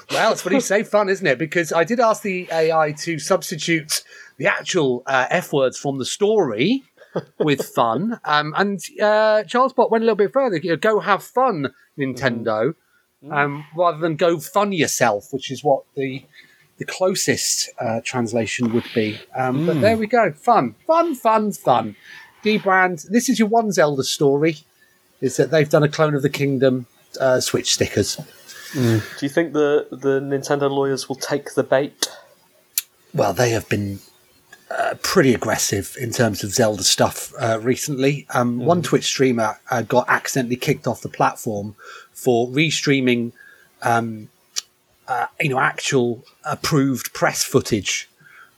[0.09, 1.37] Well, it's what you say, fun, isn't it?
[1.37, 4.03] Because I did ask the AI to substitute
[4.37, 6.81] the actual uh, F words from the story
[7.37, 10.57] with fun, um, and uh, Charles Bot went a little bit further.
[10.57, 12.73] You know, go have fun, Nintendo,
[13.29, 16.23] um, rather than go fun yourself, which is what the
[16.79, 19.19] the closest uh, translation would be.
[19.35, 21.95] Um, But there we go, fun, fun, fun, fun.
[22.43, 23.07] dbrand.
[23.11, 24.57] This is your one Zelda story.
[25.21, 26.87] Is that they've done a clone of the Kingdom
[27.19, 28.19] uh, Switch stickers.
[28.73, 32.07] Do you think the the Nintendo lawyers will take the bait?
[33.13, 33.99] Well, they have been
[34.71, 38.25] uh, pretty aggressive in terms of Zelda stuff uh, recently.
[38.33, 41.75] Um, One Twitch streamer uh, got accidentally kicked off the platform
[42.11, 43.33] for restreaming,
[43.83, 44.29] um,
[45.07, 48.09] uh, you know, actual approved press footage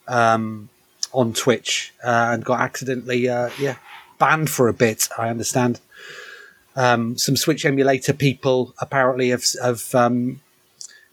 [0.07, 0.69] um,
[1.11, 3.75] on Twitch, uh, and got accidentally, uh, yeah,
[4.17, 5.09] banned for a bit.
[5.17, 5.81] I understand.
[6.75, 10.41] Um, some Switch emulator people apparently have, have um,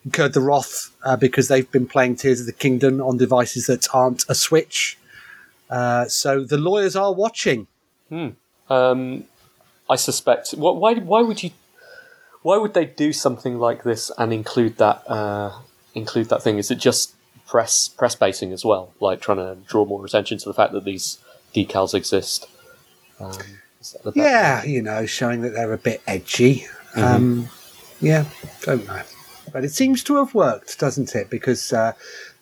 [0.05, 3.87] incurred the wrath uh, because they've been playing Tears of the Kingdom on devices that
[3.95, 4.99] aren't a Switch.
[5.71, 7.67] Uh, so the lawyers are watching.
[8.69, 9.25] Um,
[9.89, 10.53] I suspect.
[10.53, 10.95] Wh- Why?
[10.95, 11.51] Why would you?
[12.43, 15.09] Why would they do something like this and include that?
[15.09, 15.53] Uh,
[15.95, 16.59] include that thing?
[16.59, 17.15] Is it just
[17.47, 18.93] press press baiting as well?
[19.01, 21.19] Like trying to draw more attention to the fact that these
[21.55, 22.47] decals exist.
[23.21, 23.39] Um,
[23.83, 26.67] is that the best- Yeah, you know, showing that they're a bit edgy.
[26.97, 27.49] Um,
[28.01, 28.25] yeah,
[28.63, 29.03] don't know.
[29.53, 31.29] But it seems to have worked, doesn't it?
[31.29, 31.93] Because uh,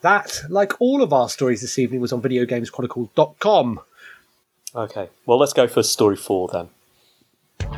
[0.01, 3.79] that, like all of our stories this evening, was on videogameschronicle.com.
[4.73, 5.09] Okay.
[5.25, 6.69] Well, let's go for story four then.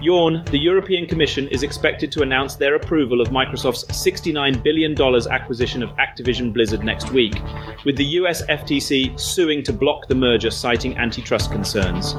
[0.01, 5.81] Yawn, the European Commission is expected to announce their approval of Microsoft's $69 billion acquisition
[5.81, 7.35] of Activision Blizzard next week,
[7.85, 12.15] with the US FTC suing to block the merger, citing antitrust concerns.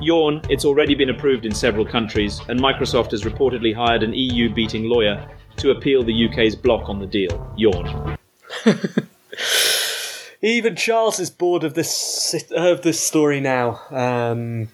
[0.00, 4.52] Yawn, it's already been approved in several countries, and Microsoft has reportedly hired an EU
[4.52, 7.52] beating lawyer to appeal the UK's block on the deal.
[7.56, 8.18] Yawn.
[10.42, 13.80] Even Charles is bored of this of this story now.
[13.90, 14.68] Um,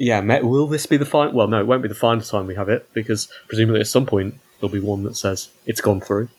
[0.00, 1.34] yeah, will this be the final?
[1.34, 4.06] Well, no, it won't be the final time we have it because presumably at some
[4.06, 6.30] point there'll be one that says it's gone through.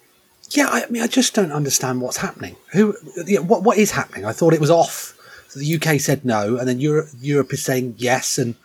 [0.49, 2.55] Yeah, I mean, I just don't understand what's happening.
[2.71, 2.95] Who,
[3.25, 4.25] yeah, what, what is happening?
[4.25, 5.15] I thought it was off.
[5.49, 8.55] So the UK said no, and then Europe, Europe is saying yes, and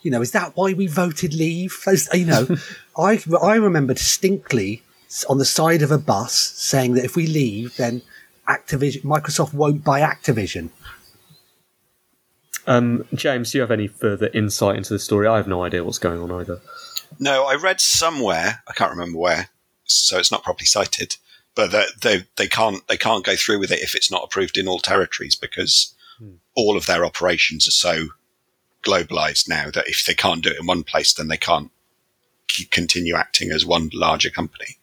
[0.00, 1.76] you know, is that why we voted leave?
[2.14, 2.56] You know,
[2.96, 4.82] I I remember distinctly
[5.28, 8.00] on the side of a bus saying that if we leave, then
[8.48, 10.70] Activision, Microsoft won't buy Activision.
[12.66, 15.26] Um, James, do you have any further insight into the story?
[15.26, 16.60] I have no idea what's going on either.
[17.18, 19.48] No, I read somewhere, I can't remember where,
[19.84, 21.16] so it's not properly cited,
[21.54, 24.56] but that they they can't they can't go through with it if it's not approved
[24.56, 25.94] in all territories because
[26.54, 28.08] all of their operations are so
[28.82, 31.70] globalized now that if they can't do it in one place, then they can't
[32.70, 34.78] continue acting as one larger company,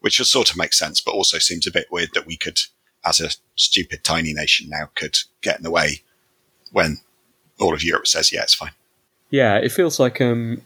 [0.00, 2.60] which will sort of make sense, but also seems a bit weird that we could,
[3.04, 6.02] as a stupid tiny nation now, could get in the way
[6.70, 6.98] when
[7.60, 8.72] all of Europe says yeah, it's fine.
[9.30, 10.62] Yeah, it feels like um,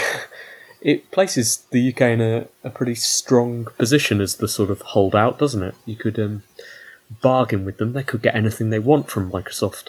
[0.80, 5.38] it places the UK in a, a pretty strong position as the sort of holdout,
[5.38, 5.74] doesn't it?
[5.84, 6.42] You could um,
[7.20, 9.88] bargain with them; they could get anything they want from Microsoft.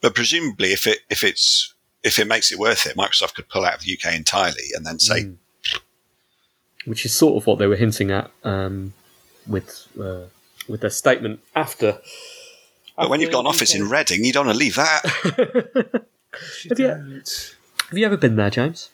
[0.00, 3.64] But presumably, if it if it's if it makes it worth it, Microsoft could pull
[3.64, 5.30] out of the UK entirely and then say,
[6.84, 8.92] which is sort of what they were hinting at um,
[9.46, 10.24] with uh,
[10.68, 11.98] with their statement after.
[12.96, 16.06] "But when you've got an office in Reading, you don't want to leave that."
[16.68, 18.90] Have you, have you ever been there, James?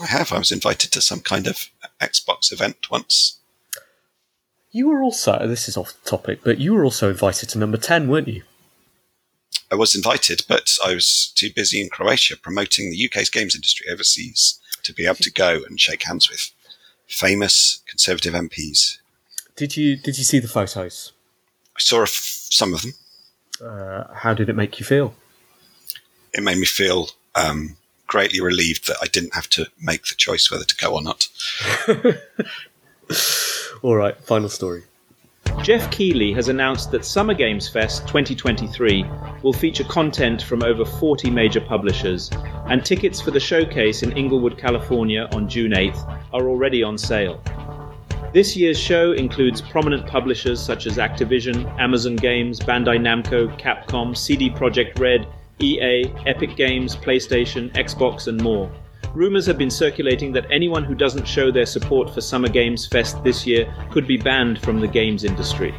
[0.00, 0.32] I have.
[0.32, 1.70] I was invited to some kind of
[2.00, 3.38] Xbox event once.
[4.70, 8.06] You were also this is off topic, but you were also invited to number ten,
[8.08, 8.42] weren't you?
[9.72, 13.86] I was invited, but I was too busy in Croatia promoting the UK's games industry
[13.90, 16.52] overseas to be able to go and shake hands with
[17.06, 18.98] famous Conservative MPs.
[19.56, 21.12] Did you did you see the photos?
[21.76, 22.92] I saw a f- some of them.
[23.60, 25.14] Uh, how did it make you feel?
[26.32, 30.50] It made me feel um, greatly relieved that I didn't have to make the choice
[30.50, 31.28] whether to go or not.
[33.82, 34.82] All right, final story.
[35.62, 39.04] Geoff Keighley has announced that Summer Games Fest 2023
[39.42, 42.30] will feature content from over 40 major publishers,
[42.68, 47.42] and tickets for the showcase in Inglewood, California on June 8th are already on sale.
[48.32, 54.50] This year's show includes prominent publishers such as Activision, Amazon Games, Bandai Namco, Capcom, CD
[54.50, 55.26] Projekt Red,
[55.60, 58.70] EA, Epic Games, PlayStation, Xbox, and more.
[59.14, 63.22] Rumours have been circulating that anyone who doesn't show their support for Summer Games Fest
[63.24, 65.74] this year could be banned from the games industry.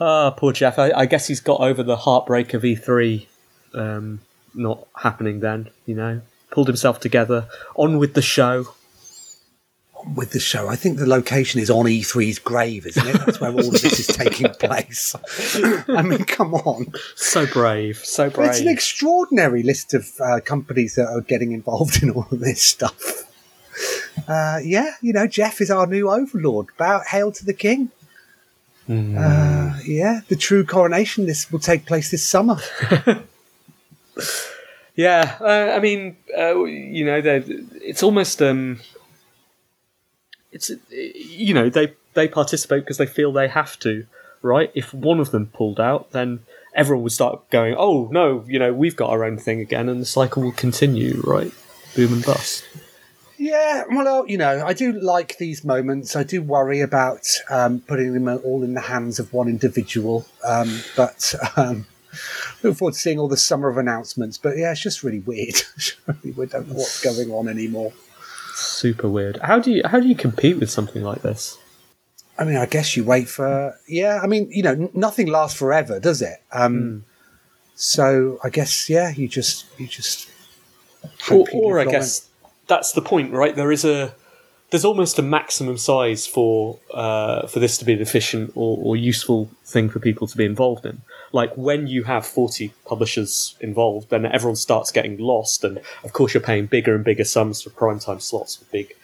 [0.00, 0.78] Ah, poor Geoff.
[0.78, 3.26] I, I guess he's got over the heartbreak of E3
[3.74, 4.20] um,
[4.54, 5.40] not happening.
[5.40, 8.68] Then you know, pulled himself together, on with the show.
[10.14, 13.18] With the show, I think the location is on E3's grave, isn't it?
[13.18, 15.14] That's where all of this is taking place.
[15.88, 16.92] I mean, come on.
[17.14, 18.50] So brave, so brave.
[18.50, 22.62] It's an extraordinary list of uh, companies that are getting involved in all of this
[22.62, 23.24] stuff.
[24.26, 26.66] Uh, yeah, you know, Geoff is our new overlord.
[26.78, 27.90] Bow, hail to the king.
[28.88, 31.26] Uh, yeah, the true coronation.
[31.26, 32.58] This will take place this summer.
[35.00, 38.80] Yeah, uh, I mean, uh, you know, it's almost um,
[40.52, 44.06] it's you know they they participate because they feel they have to,
[44.42, 44.70] right?
[44.74, 46.40] If one of them pulled out, then
[46.74, 50.00] everyone would start going, "Oh no, you know we've got our own thing again," and
[50.00, 51.52] the cycle will continue, right?
[51.94, 52.64] Boom and bust.
[53.40, 56.14] Yeah, well, you know, I do like these moments.
[56.14, 60.26] I do worry about um, putting them all in the hands of one individual.
[60.46, 61.86] Um, but um,
[62.62, 64.36] look forward to seeing all the summer of announcements.
[64.36, 65.54] But yeah, it's just really weird.
[66.22, 67.94] We don't know what's going on anymore.
[68.54, 69.38] Super weird.
[69.42, 71.58] How do you how do you compete with something like this?
[72.38, 73.76] I mean, I guess you wait for.
[73.86, 76.42] Yeah, I mean, you know, nothing lasts forever, does it?
[76.52, 77.04] Um,
[77.74, 80.28] So I guess yeah, you just you just.
[81.30, 82.28] or, or I guess
[82.66, 83.56] that's the point, right?
[83.56, 84.14] There is a
[84.70, 88.96] there's almost a maximum size for uh, for this to be an efficient or, or
[88.96, 91.02] useful thing for people to be involved in.
[91.32, 96.34] Like when you have 40 publishers involved, then everyone starts getting lost, and of course
[96.34, 98.94] you're paying bigger and bigger sums for prime time slots, for big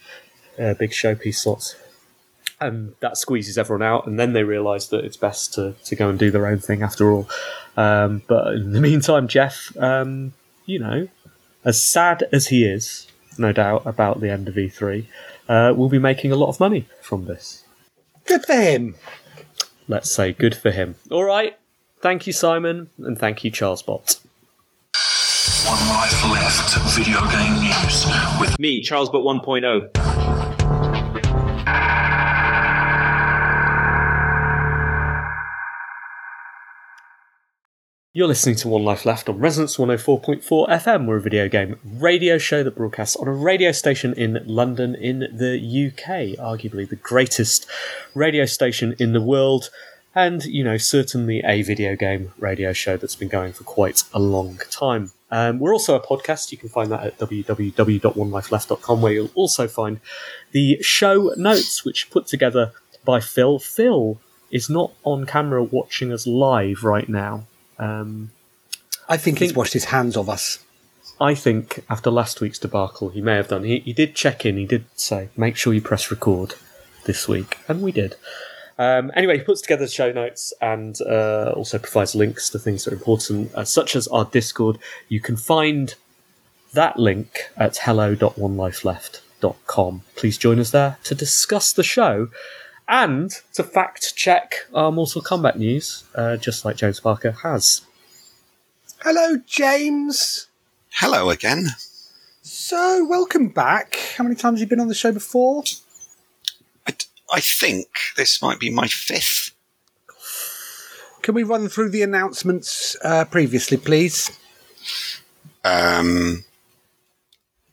[0.58, 1.76] uh, big showpiece slots,
[2.60, 4.06] and that squeezes everyone out.
[4.06, 6.82] And then they realise that it's best to, to go and do their own thing
[6.82, 7.28] after all.
[7.76, 10.32] Um, but in the meantime, Geoff, um,
[10.64, 11.08] you know,
[11.64, 13.06] as sad as he is,
[13.38, 15.06] no doubt, about the end of E3,
[15.48, 17.64] uh, will be making a lot of money from this.
[18.24, 18.96] Good for him.
[19.88, 20.96] Let's say good for him.
[21.10, 21.56] All right.
[22.07, 24.21] Thank you, Simon, and thank you, Charles Bott.
[25.66, 26.79] One life left.
[26.97, 28.07] Video game news
[28.38, 29.25] with Me, Charles But oh.
[29.25, 29.90] 1.0.
[38.12, 41.07] You're listening to One Life Left on Resonance 104.4 FM.
[41.07, 45.19] We're a video game radio show that broadcasts on a radio station in London, in
[45.19, 45.57] the
[45.88, 47.66] UK, arguably the greatest
[48.14, 49.71] radio station in the world,
[50.16, 54.18] and, you know, certainly a video game radio show that's been going for quite a
[54.18, 55.12] long time.
[55.31, 56.50] Um, we're also a podcast.
[56.50, 60.00] You can find that at www.onelifeleft.com, where you'll also find
[60.52, 62.72] the show notes, which put together
[63.05, 63.59] by Phil.
[63.59, 64.18] Phil
[64.50, 67.44] is not on camera watching us live right now.
[67.79, 68.31] Um,
[69.11, 70.61] I think he's washed his hands of us.
[71.20, 73.64] I think after last week's debacle, he may have done.
[73.64, 74.57] He, he did check in.
[74.57, 76.55] He did say, "Make sure you press record
[77.05, 78.16] this week," and we did.
[78.78, 82.84] Um, anyway, he puts together the show notes and uh, also provides links to things
[82.84, 84.78] that are important, uh, such as our Discord.
[85.08, 85.94] You can find
[86.74, 90.02] that link at hello.onelifeleft.com.
[90.14, 92.28] Please join us there to discuss the show
[92.88, 97.82] and to fact check our Mortal Kombat news, uh, just like James Parker has.
[99.02, 100.46] Hello, James.
[100.90, 101.68] Hello again.
[102.42, 103.96] So, welcome back.
[104.16, 105.64] How many times have you been on the show before?
[107.30, 109.54] I, think this might be my fifth.
[111.22, 114.30] Can we run through the announcements uh, previously, please?
[115.64, 116.44] Um,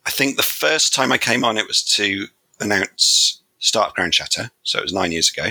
[0.04, 2.26] I think the first time I came on, it was to
[2.60, 5.50] announce start of Ground Shatter, so it was nine years ago.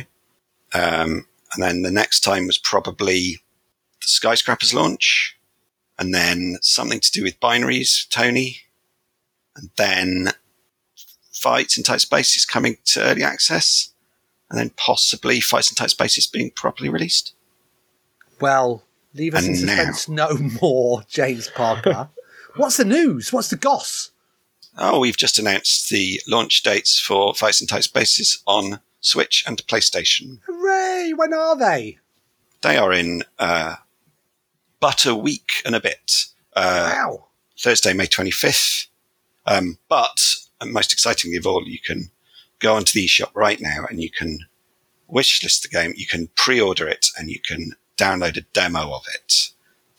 [0.74, 3.40] Um, and then the next time was probably
[4.02, 5.38] the SkyScrappers launch,
[5.98, 8.58] and then something to do with binaries, Tony,
[9.56, 10.30] and then
[11.32, 13.93] Fights in Tight Spaces coming to early access,
[14.54, 17.34] and then possibly Fights in Tight Spaces being properly released.
[18.40, 18.84] Well,
[19.16, 22.10] leave us in And now- suspense no more, James Parker.
[22.56, 23.34] What's the news?
[23.34, 24.12] What's the goss?
[24.78, 29.58] Oh, we've just announced the launch dates for Fights in Tight Spaces on Switch and
[29.66, 30.38] PlayStation.
[30.46, 31.14] Hooray!
[31.16, 31.98] When are they?
[32.62, 33.78] They are in uh,
[34.80, 36.26] but a week and a bit.
[36.56, 37.26] Uh, wow.
[37.60, 38.86] Thursday, May 25th.
[39.48, 42.12] Um, but uh, most excitingly of all, you can
[42.64, 44.40] go onto the eShop right now and you can
[45.08, 49.04] wish list the game, you can pre-order it, and you can download a demo of
[49.14, 49.50] it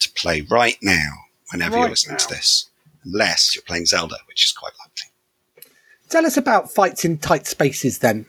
[0.00, 1.12] to play right now
[1.52, 2.68] whenever you're Right listening to this,
[3.04, 5.70] unless you're playing Zelda, which is quite likely.
[6.08, 8.26] Tell us about fights in tight spaces then.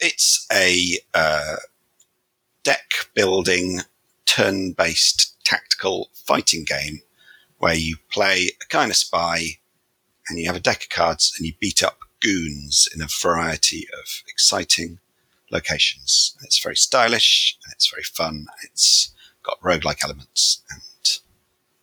[0.00, 1.56] It's a uh,
[2.62, 3.80] deck building,
[4.26, 7.02] turn based tactical fighting game
[7.58, 9.58] where you play a kind of spy
[10.28, 13.86] and you have a deck of cards and you beat up goons in a variety
[13.92, 14.98] of exciting
[15.50, 16.36] locations.
[16.42, 18.46] It's very stylish and it's very fun.
[18.62, 19.12] It's
[19.42, 21.18] got roguelike elements and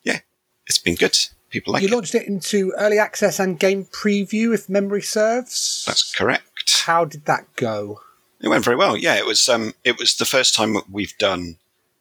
[0.03, 0.19] yeah,
[0.67, 1.17] it's been good.
[1.49, 1.93] People like you it.
[1.93, 5.83] launched it into early access and game preview, if memory serves.
[5.85, 6.81] That's correct.
[6.85, 7.99] How did that go?
[8.39, 8.95] It went very well.
[8.95, 9.47] Yeah, it was.
[9.49, 11.57] Um, it was the first time we've done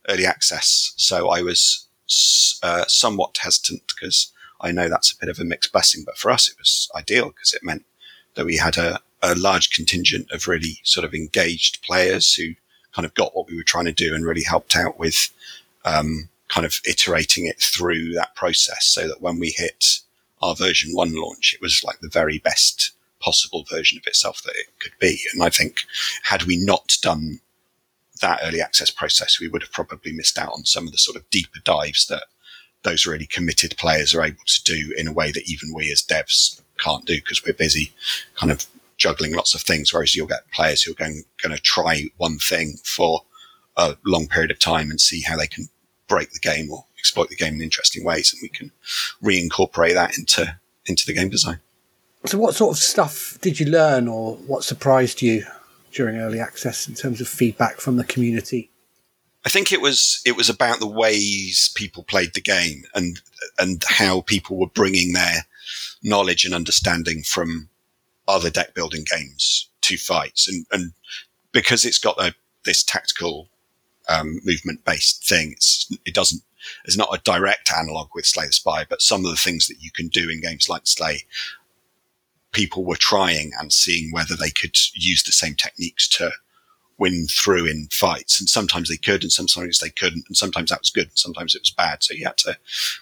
[0.08, 1.86] early access, so I was
[2.62, 6.04] uh, somewhat hesitant because I know that's a bit of a mixed blessing.
[6.06, 7.84] But for us, it was ideal because it meant
[8.34, 12.54] that we had a, a large contingent of really sort of engaged players who
[12.92, 15.30] kind of got what we were trying to do and really helped out with
[15.84, 20.00] um, kind of iterating it through that process, so that when we hit
[20.42, 24.56] our version one launch, it was like the very best possible version of itself that
[24.56, 25.20] it could be.
[25.32, 25.80] And I think
[26.24, 27.40] had we not done
[28.22, 31.16] that early access process, we would have probably missed out on some of the sort
[31.16, 32.24] of deeper dives that
[32.82, 36.02] those really committed players are able to do in a way that even we as
[36.02, 37.92] devs can't do because we're busy
[38.34, 38.66] kind of
[38.96, 39.92] juggling lots of things.
[39.92, 43.22] Whereas you'll get players who are going, going to try one thing for
[43.76, 45.68] a long period of time and see how they can
[46.06, 48.32] break the game or exploit the game in interesting ways.
[48.32, 48.72] And we can
[49.22, 51.60] reincorporate that into, into the game design.
[52.26, 55.46] So, what sort of stuff did you learn, or what surprised you
[55.90, 58.70] during early access in terms of feedback from the community?
[59.44, 63.20] I think it was it was about the ways people played the game and
[63.58, 65.46] and how people were bringing their
[66.02, 67.68] knowledge and understanding from
[68.28, 70.92] other deck building games to fights, and and
[71.52, 72.34] because it's got a,
[72.64, 73.48] this tactical
[74.08, 75.56] um, movement based thing,
[76.04, 76.42] it doesn't.
[76.84, 79.80] It's not a direct analog with Slay the Spire, but some of the things that
[79.80, 81.24] you can do in games like Slay
[82.52, 86.30] people were trying and seeing whether they could use the same techniques to
[86.98, 88.40] win through in fights.
[88.40, 90.24] And sometimes they could, and sometimes they couldn't.
[90.28, 92.02] And sometimes that was good, and sometimes it was bad.
[92.02, 92.56] So you had to,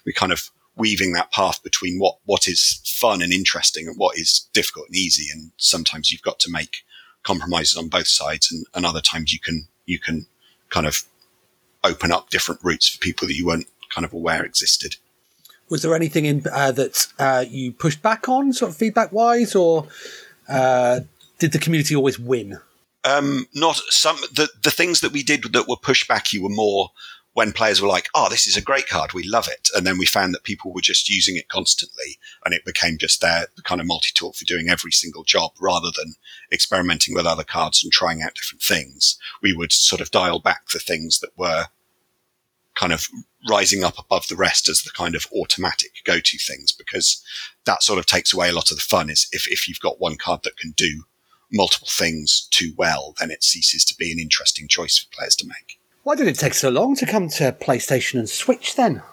[0.05, 0.49] we kind of
[0.79, 4.95] weaving that path between what, what is fun and interesting and what is difficult and
[4.95, 5.27] easy.
[5.31, 6.83] And sometimes you've got to make
[7.23, 8.51] compromises on both sides.
[8.51, 10.25] And, and other times you can, you can
[10.69, 11.03] kind of
[11.83, 14.95] open up different routes for people that you weren't kind of aware existed.
[15.69, 19.55] Was there anything in uh, that uh, you pushed back on, sort of feedback wise,
[19.55, 19.87] or
[20.47, 21.01] uh,
[21.37, 22.59] did the community always win?
[23.05, 26.91] Um, not some the the things that we did that were pushbacky were more
[27.39, 29.97] when players were like, "Oh, this is a great card, we love it," and then
[29.97, 33.79] we found that people were just using it constantly, and it became just their kind
[33.79, 36.15] of multi tool for doing every single job rather than
[36.51, 39.17] experimenting with other cards and trying out different things.
[39.41, 41.67] We would sort of dial back the things that were
[42.75, 43.07] kind of
[43.49, 47.23] rising up above the rest as the kind of automatic go-to things because
[47.63, 50.01] that sort of takes away a lot of the fun is if, if you've got
[50.01, 51.05] one card that can do
[51.53, 55.47] multiple things too well, then it ceases to be an interesting choice for players to
[55.47, 55.78] make.
[56.03, 59.03] Why did it take so long to come to PlayStation and Switch then?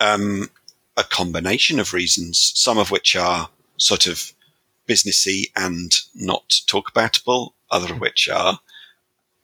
[0.00, 0.50] Um,
[0.96, 4.32] a combination of reasons, some of which are sort of
[4.88, 8.60] businessy and not talk aboutable, other of which are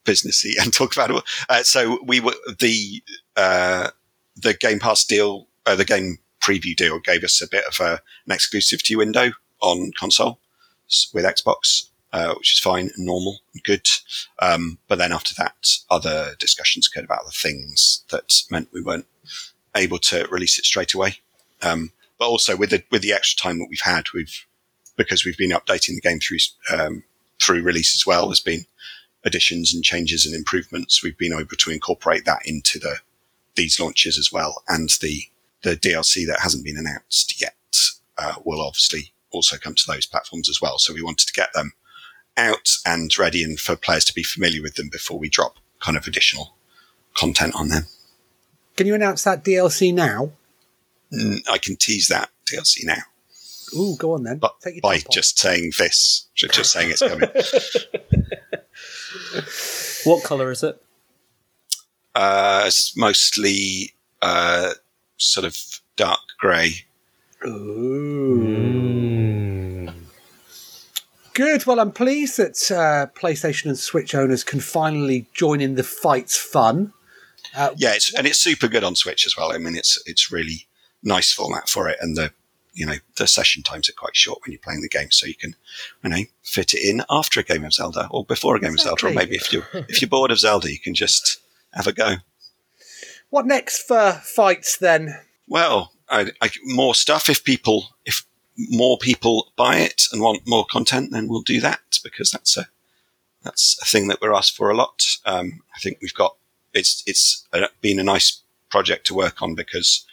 [0.05, 1.23] businessy and talk aboutable.
[1.49, 3.03] Uh, so we were the
[3.37, 3.91] uh,
[4.37, 8.01] the Game Pass deal, uh, the game preview deal gave us a bit of a,
[8.27, 10.39] an exclusivity window on console
[11.13, 13.87] with Xbox, uh, which is fine and normal and good.
[14.41, 19.07] Um, but then after that, other discussions occurred about the things that meant we weren't
[19.77, 21.19] able to release it straight away.
[21.63, 24.47] Um, but also with the with the extra time that we've had, we've
[24.97, 26.39] because we've been updating the game through
[26.73, 27.05] um,
[27.41, 28.27] through release as well.
[28.27, 28.67] There's been
[29.25, 32.97] additions and changes and improvements, we've been able to incorporate that into the
[33.57, 34.63] these launches as well.
[34.69, 35.23] And the
[35.63, 37.55] the DLC that hasn't been announced yet
[38.17, 40.79] uh, will obviously also come to those platforms as well.
[40.79, 41.73] So we wanted to get them
[42.37, 45.97] out and ready and for players to be familiar with them before we drop kind
[45.97, 46.55] of additional
[47.15, 47.85] content on them.
[48.77, 50.33] Can you announce that DLC now?
[51.13, 53.03] Mm, I can tease that DLC now.
[53.77, 54.39] Ooh, go on then.
[54.39, 57.29] But by just saying this, just saying it's coming.
[60.05, 60.83] What colour is it?
[62.15, 64.73] Uh, it's mostly uh,
[65.19, 65.57] sort of
[65.97, 66.87] dark grey.
[67.47, 69.00] Ooh.
[71.41, 71.65] Good.
[71.65, 76.37] Well, I'm pleased that uh, PlayStation and Switch owners can finally join in the fight's
[76.37, 76.93] fun.
[77.57, 79.51] Uh, yeah, it's, and it's super good on Switch as well.
[79.51, 80.67] I mean, it's it's really
[81.03, 82.35] nice format for it, and the
[82.75, 85.35] you know the session times are quite short when you're playing the game, so you
[85.35, 85.57] can
[86.05, 88.93] you know fit it in after a game of Zelda or before a game exactly.
[88.93, 91.39] of Zelda, or maybe if you if you're bored of Zelda, you can just
[91.73, 92.17] have a go.
[93.31, 95.19] What next for fights then?
[95.49, 97.31] Well, I, I, more stuff.
[97.31, 98.27] If people if
[98.69, 102.69] more people buy it and want more content, then we'll do that because that's a
[103.43, 105.03] that's a thing that we're asked for a lot.
[105.25, 106.37] Um, I think we've got
[106.75, 107.47] it's it's
[107.81, 110.05] been a nice project to work on because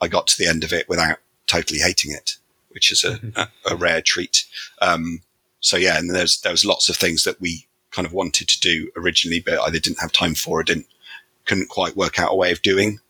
[0.00, 2.36] I got to the end of it without totally hating it,
[2.70, 4.44] which is a, a, a rare treat.
[4.80, 5.20] Um,
[5.60, 8.60] so yeah, and there's there was lots of things that we kind of wanted to
[8.60, 10.86] do originally, but either didn't have time for, or didn't
[11.44, 13.00] couldn't quite work out a way of doing.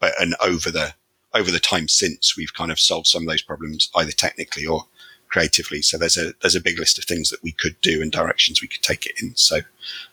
[0.00, 0.94] But and over the
[1.34, 4.86] over the time since, we've kind of solved some of those problems either technically or
[5.28, 5.82] creatively.
[5.82, 8.62] So there's a there's a big list of things that we could do and directions
[8.62, 9.36] we could take it in.
[9.36, 9.60] So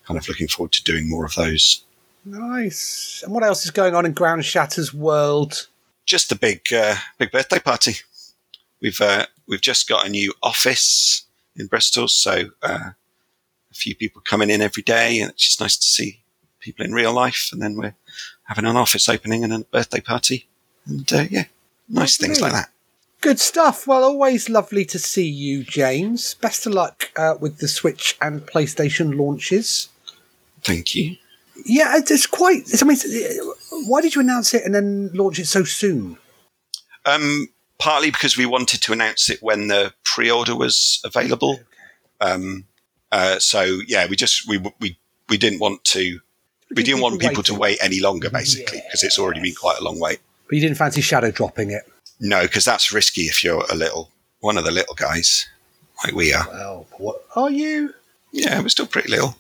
[0.06, 1.84] kind of looking forward to doing more of those.
[2.26, 3.22] Nice.
[3.24, 5.68] And what else is going on in Ground Shatter's world?
[6.06, 7.96] just a big uh, big birthday party.
[8.82, 11.24] We've uh, we've just got a new office
[11.56, 12.92] in Bristol, so uh,
[13.72, 16.22] a few people coming in every day, and it's just nice to see
[16.60, 17.50] people in real life.
[17.52, 17.96] And then we're
[18.44, 20.48] having an office opening and a birthday party,
[20.86, 21.46] and uh, yeah,
[21.90, 22.70] nice things like that.
[23.22, 23.88] Good stuff.
[23.88, 26.36] Well, always lovely to see you, James.
[26.36, 29.90] Best of luck uh, with the Switch and PlayStation launches.
[30.62, 31.18] Thank you.
[31.66, 32.62] Yeah, it's, it's quite.
[32.68, 32.98] It's, I mean,
[33.88, 36.18] why did you announce it and then launch it so soon?
[37.06, 37.48] Um,
[37.80, 41.60] partly because we wanted to announce it when the pre-order was available.
[42.22, 42.66] Um,
[43.12, 44.98] uh, so yeah, we just we we
[45.30, 46.20] we didn't want to.
[46.76, 49.84] We didn't want people to wait any longer, basically, because it's already been quite a
[49.84, 50.20] long wait.
[50.48, 51.84] But you didn't fancy shadow dropping it.
[52.20, 55.48] No, because that's risky if you're a little one of the little guys
[56.04, 56.48] like we are.
[56.48, 57.94] Well, what are you?
[58.32, 59.36] Yeah, we're still pretty little.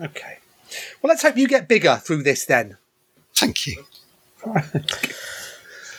[0.00, 0.38] Okay.
[1.00, 2.76] Well, let's hope you get bigger through this then.
[3.34, 3.84] Thank you.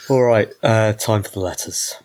[0.10, 1.96] All right, uh, time for the letters.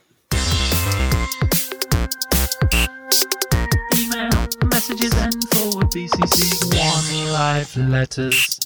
[3.94, 4.30] Email
[4.64, 8.58] messages and forward BCC one life letters.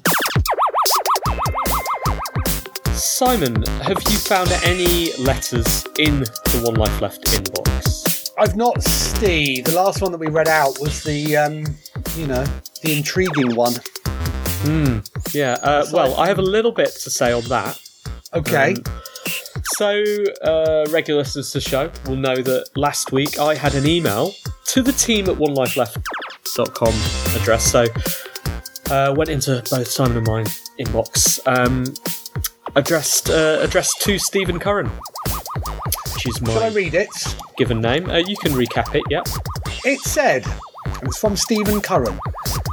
[3.18, 8.30] Simon, have you found any letters in the One Life Left inbox?
[8.38, 9.64] I've not Steve.
[9.64, 11.64] The last one that we read out was the, um,
[12.14, 12.44] you know,
[12.80, 13.74] the intriguing one.
[14.62, 14.98] Hmm.
[15.32, 15.58] Yeah.
[15.60, 17.76] Uh, well, I have a little bit to say on that.
[18.34, 18.74] Okay.
[18.74, 18.84] Um,
[19.64, 20.00] so,
[20.42, 24.32] uh, regular listeners to the show will know that last week I had an email
[24.66, 27.64] to the team at onelifeleft.com address.
[27.64, 27.86] So,
[28.94, 30.46] uh, went into both Simon and mine
[30.78, 31.40] inbox.
[31.48, 31.84] Um,
[32.76, 34.86] addressed uh, addressed to Stephen Curran,
[36.14, 37.08] which is Shall I my read it?
[37.56, 38.08] given name.
[38.10, 39.02] Uh, you can recap it.
[39.10, 39.28] Yep.
[39.84, 40.44] It said,
[40.86, 42.18] and it's from Stephen Curran.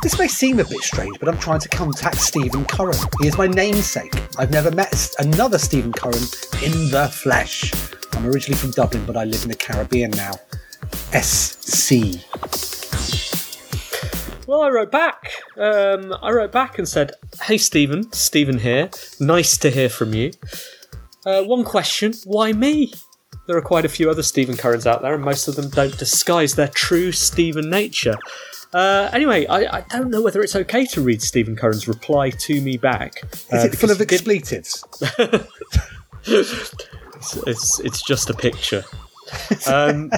[0.02, 2.98] This may seem a bit strange, but I'm trying to contact Stephen Curran.
[3.22, 4.14] He is my namesake.
[4.38, 6.22] I've never met another Stephen Curran
[6.64, 7.72] in the flesh.
[8.14, 10.34] I'm originally from Dublin, but I live in the Caribbean now.
[11.20, 12.20] SC.
[14.56, 15.34] Well, I wrote back.
[15.58, 17.12] Um, I wrote back and said,
[17.43, 18.10] "Hey, Stephen.
[18.14, 18.89] Stephen here.
[19.20, 20.32] Nice to hear from you.
[21.26, 22.93] Uh, one question: Why me?
[23.47, 25.97] There are quite a few other Stephen Currans out there, and most of them don't
[25.97, 28.16] disguise their true Stephen nature."
[28.74, 32.62] Uh, anyway, I, I don't know whether it's okay to read Stephen Curran's reply to
[32.62, 33.24] me back.
[33.51, 34.86] Is uh, it full of because he did- expletives?
[36.28, 38.86] it's, it's it's just a picture.
[39.68, 40.12] Um,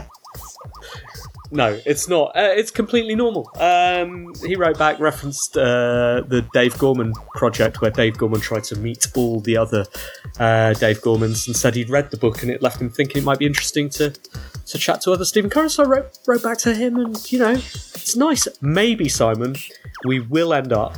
[1.51, 2.35] no, it's not.
[2.35, 3.49] Uh, it's completely normal.
[3.57, 8.75] Um, he wrote back, referenced uh, the Dave Gorman project, where Dave Gorman tried to
[8.75, 9.85] meet all the other
[10.39, 13.25] uh, Dave Gormans, and said he'd read the book, and it left him thinking it
[13.25, 15.69] might be interesting to to chat to other Stephen Curran.
[15.69, 18.47] So I wrote wrote back to him, and you know, it's nice.
[18.61, 19.55] Maybe Simon,
[20.05, 20.97] we will end up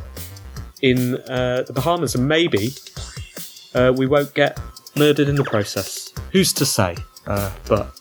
[0.81, 2.73] in uh, the Bahamas, and maybe
[3.75, 4.59] uh, we won't get
[4.95, 6.11] murdered in the process.
[6.31, 6.95] Who's to say?
[7.27, 7.98] Uh, but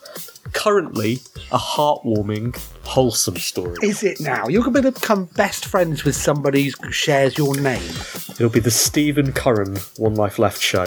[0.58, 1.20] currently,
[1.52, 3.76] a heartwarming, wholesome story.
[3.80, 4.48] Is it now?
[4.48, 7.92] You're going to become best friends with somebody who shares your name.
[8.30, 10.86] It'll be the Stephen Curran One Life Left show.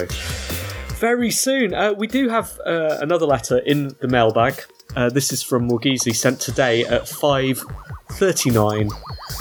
[1.00, 1.72] Very soon.
[1.72, 4.62] Uh, we do have uh, another letter in the mailbag.
[4.94, 8.92] Uh, this is from Morgizi, sent today at 5.39,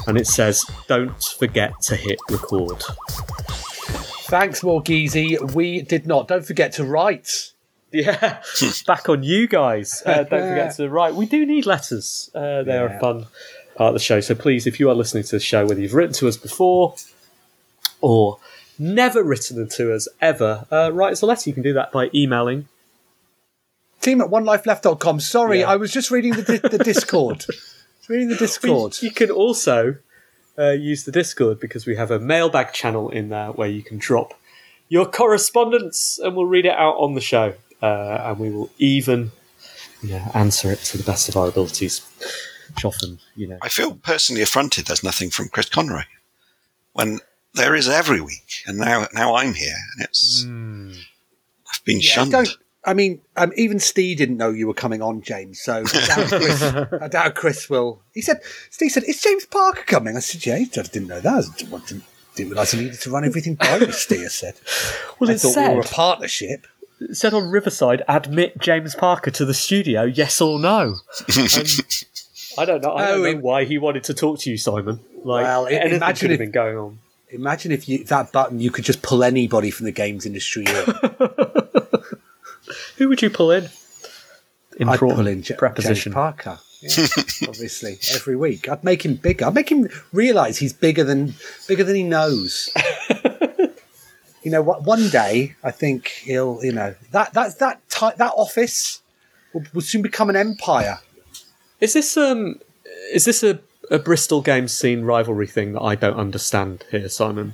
[0.07, 2.81] and it says, don't forget to hit record.
[4.31, 5.53] Thanks, Morgizi.
[5.53, 6.29] We did not.
[6.29, 7.51] Don't forget to write.
[7.93, 8.41] Yeah,
[8.87, 10.01] back on you guys.
[10.05, 11.13] Uh, don't forget to write.
[11.13, 12.29] We do need letters.
[12.33, 13.25] Uh, they're a fun
[13.75, 14.21] part of the show.
[14.21, 16.95] So please, if you are listening to the show, whether you've written to us before
[17.99, 18.37] or
[18.79, 21.49] never written to us ever, uh, write us a letter.
[21.49, 22.67] You can do that by emailing.
[23.99, 25.19] Team at onelifeleft.com.
[25.19, 25.69] Sorry, Yeah.
[25.71, 27.45] I was just reading the, di- the Discord.
[28.09, 28.97] Reading the Discord.
[29.01, 29.95] You can also
[30.57, 33.99] uh, use the Discord because we have a mailbag channel in there where you can
[33.99, 34.33] drop
[34.89, 37.53] your correspondence and we'll read it out on the show.
[37.81, 39.31] Uh, and we will even
[40.03, 42.01] you know, answer it to the best of our abilities.
[42.75, 43.57] Which often, you know.
[43.61, 44.85] I feel personally affronted.
[44.85, 46.03] There's nothing from Chris Conroy
[46.93, 47.19] when
[47.53, 52.31] there is every week, and now now I'm here, and it's I've been Yeah, shunned.
[52.31, 52.49] don't.
[52.83, 55.61] I mean, um, even Steve didn't know you were coming on, James.
[55.61, 58.01] So I doubt, Chris, I doubt Chris will.
[58.13, 61.45] He said, Steve said, "Is James Parker coming?" I said, "Yeah." I didn't know that.
[61.45, 62.03] I didn't, didn't,
[62.35, 63.91] didn't realise he needed to run everything by me.
[63.91, 64.55] Steve said.
[65.19, 66.65] Well, I it thought said, we were a partnership.
[67.09, 70.95] It said on Riverside, admit James Parker to the studio, yes or no.
[72.53, 72.93] Um, I don't know.
[72.95, 74.99] I don't Oh, know it- why he wanted to talk to you, Simon.
[75.23, 76.99] Like, Well, i- anything imagine could have if- been going on.
[77.29, 80.65] Imagine if you that button you could just pull anybody from the games industry.
[82.97, 83.69] Who would you pull in?
[84.85, 86.11] I'd pull in J- preposition.
[86.11, 86.59] James Parker.
[86.81, 86.89] Yeah,
[87.47, 89.45] obviously, every week I'd make him bigger.
[89.45, 91.35] I'd make him realise he's bigger than
[91.67, 92.69] bigger than he knows.
[94.43, 94.83] You know what?
[94.83, 96.59] One day, I think he'll.
[96.63, 99.01] You know that that that ti that office
[99.53, 100.99] will, will soon become an empire.
[101.79, 102.59] Is this um
[103.11, 107.53] is this a, a Bristol game scene rivalry thing that I don't understand here, Simon?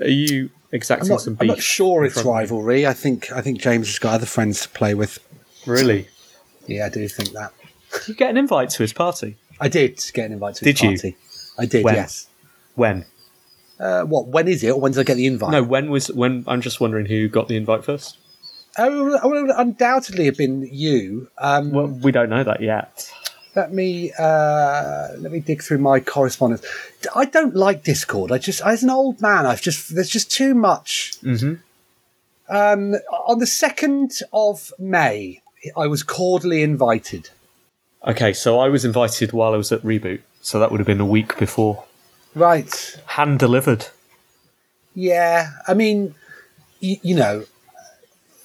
[0.00, 1.48] Are you I'm exacting not, some I'm beef?
[1.56, 2.38] not sure in it's front of me?
[2.40, 2.86] rivalry.
[2.86, 5.18] I think I think James has got other friends to play with.
[5.66, 6.08] Really?
[6.66, 7.52] Yeah, I do think that.
[7.92, 9.36] Did you get an invite to his party?
[9.60, 10.88] I did get an invite to his Did you?
[10.90, 11.16] party.
[11.58, 11.94] I did, When?
[11.94, 12.26] yes.
[12.74, 13.04] When?
[13.82, 14.28] Uh, what?
[14.28, 14.70] When is it?
[14.70, 15.50] Or when did I get the invite?
[15.50, 16.44] No, when was when?
[16.46, 18.16] I'm just wondering who got the invite first.
[18.78, 21.28] Oh, it would undoubtedly have been you.
[21.38, 23.10] Um, Well, we don't know that yet.
[23.56, 26.64] let me uh, let me dig through my correspondence.
[27.14, 28.30] I don't like Discord.
[28.32, 31.14] I just, as an old man, I've just there's just too much.
[31.22, 31.54] Mm-hmm.
[32.48, 32.94] Um,
[33.26, 35.42] on the second of May,
[35.76, 37.30] I was cordially invited.
[38.06, 41.00] Okay, so I was invited while I was at Reboot, so that would have been
[41.00, 41.84] a week before.
[42.34, 43.00] Right.
[43.06, 43.86] Hand delivered.
[44.94, 45.50] Yeah.
[45.68, 46.14] I mean,
[46.82, 47.44] y- you know,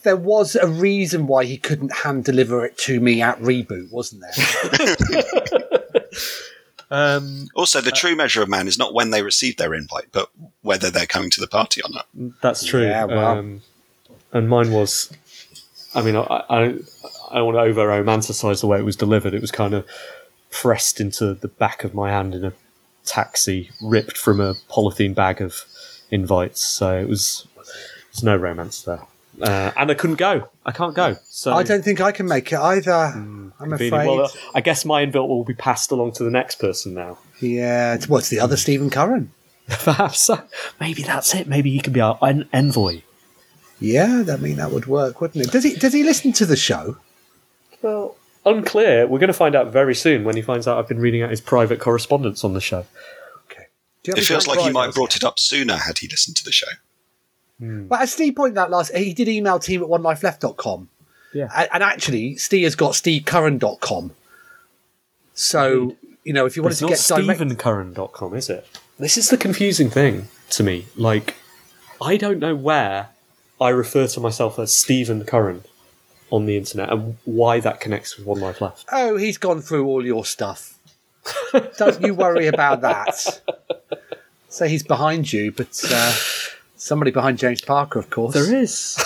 [0.04, 4.22] there was a reason why he couldn't hand deliver it to me at reboot, wasn't
[4.22, 5.26] there?
[6.90, 10.30] Um, Also, the true measure of man is not when they receive their invite, but
[10.62, 12.08] whether they're coming to the party or not.
[12.42, 12.86] that's true.
[12.86, 13.28] Yeah, well.
[13.40, 13.62] um,
[14.32, 15.12] and mine was.
[15.94, 16.62] I mean, I, I,
[17.30, 19.34] I don't want to over romanticize the way it was delivered.
[19.34, 19.86] It was kind of
[20.50, 22.54] pressed into the back of my hand in a
[23.08, 25.66] taxi, ripped from a polythene bag of
[26.12, 26.62] invites.
[26.62, 27.48] So it was.
[28.12, 29.02] There's no romance there.
[29.42, 30.50] Uh, and I couldn't go.
[30.66, 31.16] I can't go.
[31.26, 32.92] So I don't think I can make it either.
[32.92, 33.94] I'm convenient.
[33.94, 34.08] afraid.
[34.08, 37.20] Well, uh, I guess my invite will be passed along to the next person now.
[37.40, 37.98] yeah.
[38.08, 39.32] What's the other Stephen Curran?
[39.68, 40.42] Perhaps so.
[40.80, 41.48] maybe that's it.
[41.48, 43.02] Maybe he could be our en- envoy.
[43.80, 45.52] Yeah, I mean that would work, wouldn't it?
[45.52, 45.76] Does he?
[45.76, 46.98] Does he listen to the show?
[47.84, 48.17] Well,
[48.48, 49.08] unclear.
[49.08, 51.30] We're going to find out very soon when he finds out I've been reading out
[51.30, 52.86] his private correspondence on the show.
[53.46, 53.68] Okay.
[54.04, 56.08] Do you have It feels like he might have brought it up sooner had he
[56.08, 56.68] listened to the show.
[57.60, 57.88] Hmm.
[57.88, 60.90] But as Steve pointed out last, he did email team at onelifeleft.com.
[61.34, 61.50] Yeah.
[61.56, 64.12] And, and actually, Steve has got stevecurran.com.
[65.34, 66.08] So, hmm.
[66.24, 67.60] you know, if you wanted It's to not get direct.
[67.60, 68.68] StephenCurran.com, is it?
[69.00, 70.88] This is the confusing thing to me.
[70.96, 71.36] Like,
[72.02, 73.10] I don't know where
[73.60, 75.64] I refer to myself as Stephen Curran
[76.30, 78.86] on the internet and why that connects with One Life Left.
[78.92, 80.78] Oh, he's gone through all your stuff.
[81.78, 83.42] Don't you worry about that.
[84.50, 86.14] So he's behind you, but uh,
[86.76, 88.34] somebody behind James Parker, of course.
[88.34, 88.98] There is.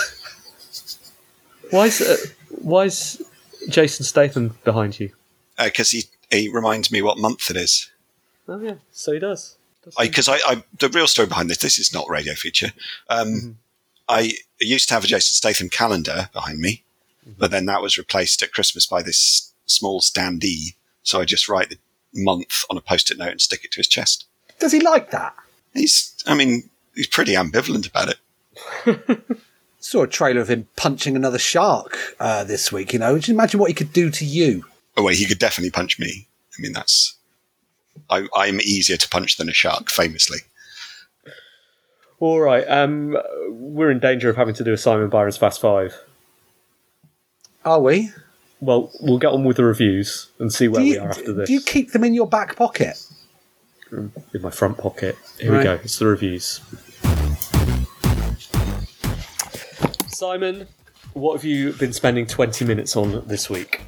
[1.70, 2.16] why is uh,
[2.62, 3.22] why is
[3.68, 5.12] Jason Statham behind you?
[5.62, 7.90] Because he, he reminds me what month it is.
[8.48, 9.56] Oh yeah, so he does.
[9.98, 12.72] Because I, I, the real story behind this, this is not radio feature.
[13.08, 13.58] Um,
[14.08, 16.84] I used to have a Jason Statham calendar behind me,
[17.26, 20.74] but then that was replaced at Christmas by this small standee.
[21.02, 21.78] So I just write the
[22.14, 24.26] month on a post-it note and stick it to his chest.
[24.58, 25.34] Does he like that?
[25.74, 29.38] He's, I mean, he's pretty ambivalent about it.
[29.80, 32.92] Saw a trailer of him punching another shark uh, this week.
[32.92, 34.64] You know, just imagine what he could do to you.
[34.96, 36.28] Oh, wait, he could definitely punch me.
[36.56, 37.16] I mean, that's,
[38.10, 40.38] I, I'm easier to punch than a shark, famously.
[42.20, 43.16] All right, um,
[43.48, 45.98] we're in danger of having to do a Simon Byron's Fast Five.
[47.64, 48.10] Are we?
[48.60, 51.48] Well, we'll get on with the reviews and see where do we are after this.
[51.48, 53.02] do you keep them in your back pocket?
[53.90, 54.10] in
[54.40, 55.16] my front pocket.
[55.38, 55.58] Here Right.
[55.58, 55.72] we go.
[55.84, 56.60] It's the reviews.
[60.08, 60.66] Simon,
[61.12, 63.82] what have you been spending 20 minutes on this week?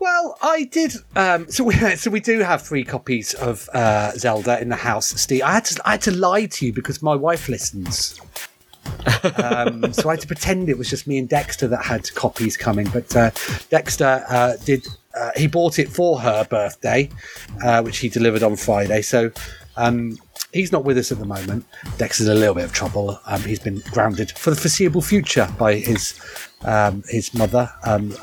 [0.00, 0.94] Well, I did.
[1.14, 5.06] Um, so we so we do have three copies of uh, Zelda in the house,
[5.20, 5.42] Steve.
[5.42, 8.20] I had to I had to lie to you because my wife listens.
[9.36, 12.56] Um, so I had to pretend it was just me and Dexter that had copies
[12.56, 12.88] coming.
[12.92, 13.30] But uh,
[13.70, 14.86] Dexter uh, did.
[15.16, 17.08] Uh, he bought it for her birthday,
[17.62, 19.00] uh, which he delivered on Friday.
[19.00, 19.30] So
[19.76, 20.18] um,
[20.52, 21.64] he's not with us at the moment.
[21.98, 23.20] Dexter's in a little bit of trouble.
[23.26, 26.18] Um, he's been grounded for the foreseeable future by his
[26.62, 28.14] um, his mother um,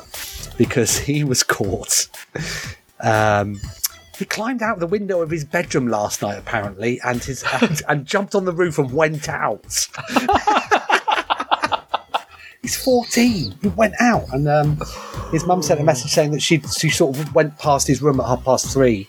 [0.58, 2.08] because he was caught.
[4.18, 8.06] He climbed out the window of his bedroom last night, apparently, and his and, and
[8.06, 9.64] jumped on the roof and went out.
[12.62, 13.54] He's 14.
[13.60, 14.80] He went out, and um,
[15.32, 18.20] his mum sent a message saying that she she sort of went past his room
[18.20, 19.08] at half past three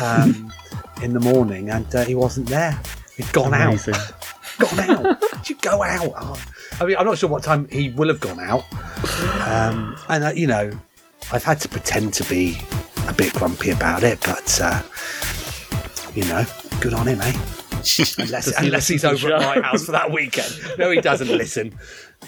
[0.00, 0.52] um,
[1.02, 2.80] in the morning, and uh, he wasn't there.
[3.16, 3.94] He'd gone Amazing.
[3.94, 4.12] out.
[4.60, 5.20] Gone out.
[5.20, 6.12] Did you go out?
[6.18, 6.38] Oh,
[6.82, 8.62] I mean, I'm not sure what time he will have gone out,
[9.48, 10.70] um, and uh, you know,
[11.32, 12.58] I've had to pretend to be
[13.08, 14.82] a bit grumpy about it, but uh,
[16.14, 16.44] you know,
[16.80, 17.32] good on him, eh?
[18.18, 20.52] unless, unless he's over at my house for that weekend.
[20.78, 21.78] No, he doesn't listen.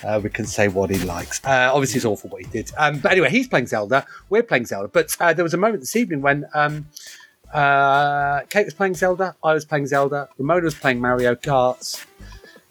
[0.03, 1.45] Uh, we can say what he likes.
[1.45, 2.73] Uh, obviously, it's awful what he did.
[2.79, 4.07] Um, but anyway, he's playing Zelda.
[4.31, 4.89] We're playing Zelda.
[4.89, 6.87] But uh, there was a moment this evening when um,
[7.53, 9.37] uh, Kate was playing Zelda.
[9.45, 10.29] I was playing Zelda.
[10.39, 12.05] Ramona was playing Mario Kart.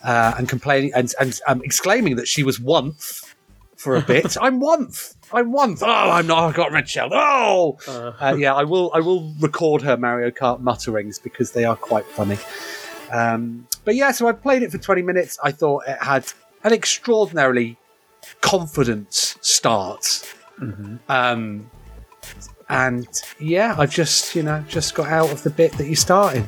[0.03, 3.35] Uh, and complaining and, and um, exclaiming that she was once
[3.75, 4.35] for a bit.
[4.41, 5.15] I'm once.
[5.33, 5.81] I'm once.
[5.81, 6.49] Oh, I'm not.
[6.49, 7.11] I got red shelled.
[7.13, 8.53] Oh, uh, yeah.
[8.53, 8.91] I will.
[8.93, 12.37] I will record her Mario Kart mutterings because they are quite funny.
[13.11, 15.37] Um, but yeah, so I played it for 20 minutes.
[15.43, 16.31] I thought it had
[16.63, 17.77] an extraordinarily
[18.41, 20.23] confident start
[21.09, 21.69] Um,
[22.69, 23.07] and
[23.39, 26.45] yeah, I've just you know just got out of the bit that you started.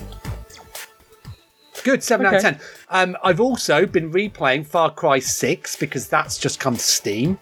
[1.84, 2.60] Good, seven out of ten.
[2.90, 7.40] Um, I've also been replaying Far Cry Six because that's just come to Steam,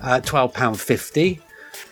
[0.00, 1.40] uh, twelve pound fifty.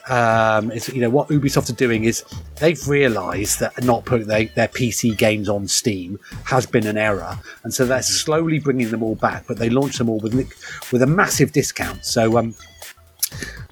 [0.09, 2.25] Um, it's, you know what Ubisoft are doing is
[2.57, 7.39] they've realised that not putting they, their PC games on Steam has been an error,
[7.63, 9.47] and so they're slowly bringing them all back.
[9.47, 10.35] But they launched them all with
[10.93, 12.05] with a massive discount.
[12.05, 12.55] So um,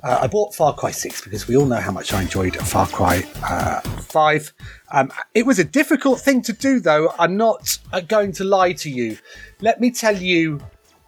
[0.03, 2.87] uh, I bought Far Cry 6 because we all know how much I enjoyed Far
[2.87, 4.53] Cry uh, 5.
[4.93, 7.13] Um, it was a difficult thing to do, though.
[7.19, 9.19] I'm not uh, going to lie to you.
[9.61, 10.61] Let me tell you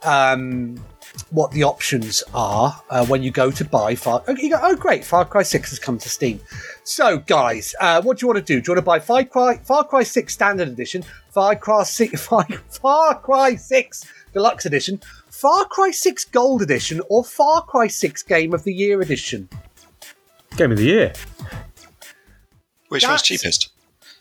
[0.02, 0.82] um,
[1.30, 4.22] what the options are uh, when you go to buy Far.
[4.26, 5.04] Oh, you go, oh, great!
[5.04, 6.40] Far Cry Six has come to Steam.
[6.84, 8.60] So, guys, uh, what do you want to do?
[8.60, 12.26] Do you want to buy Far Cry Far Cry Six Standard Edition, Far Cry Six
[12.26, 18.22] Far, Far Cry Six Deluxe Edition, Far Cry Six Gold Edition, or Far Cry Six
[18.22, 19.48] Game of the Year Edition?
[20.56, 21.12] Game of the year.
[22.88, 23.70] Which one's That's- cheapest?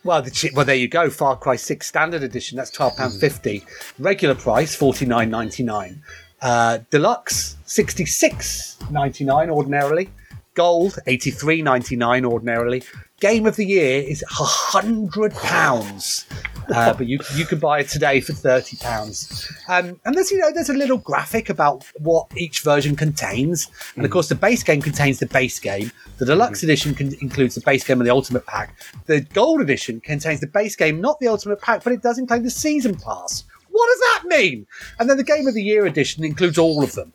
[0.04, 1.10] Well, the chi- well, there you go.
[1.10, 2.56] Far Cry Six Standard Edition.
[2.56, 3.66] That's twelve pound fifty.
[3.98, 6.04] Regular price forty nine ninety nine.
[6.42, 10.10] Uh, deluxe sixty six ninety nine ordinarily.
[10.54, 12.84] Gold eighty three ninety nine ordinarily.
[13.20, 16.26] Game of the year is hundred pounds.
[16.74, 19.52] Uh, but you you can buy it today for thirty pounds.
[19.68, 24.06] Um, and there's you know there's a little graphic about what each version contains, and
[24.06, 25.92] of course the base game contains the base game.
[26.20, 28.78] The deluxe edition con- includes the base game and the ultimate pack.
[29.08, 32.44] The gold edition contains the base game, not the ultimate pack, but it does include
[32.44, 33.44] the season pass.
[33.80, 34.68] What does that mean?
[35.00, 37.14] And then the game of the year edition includes all of them,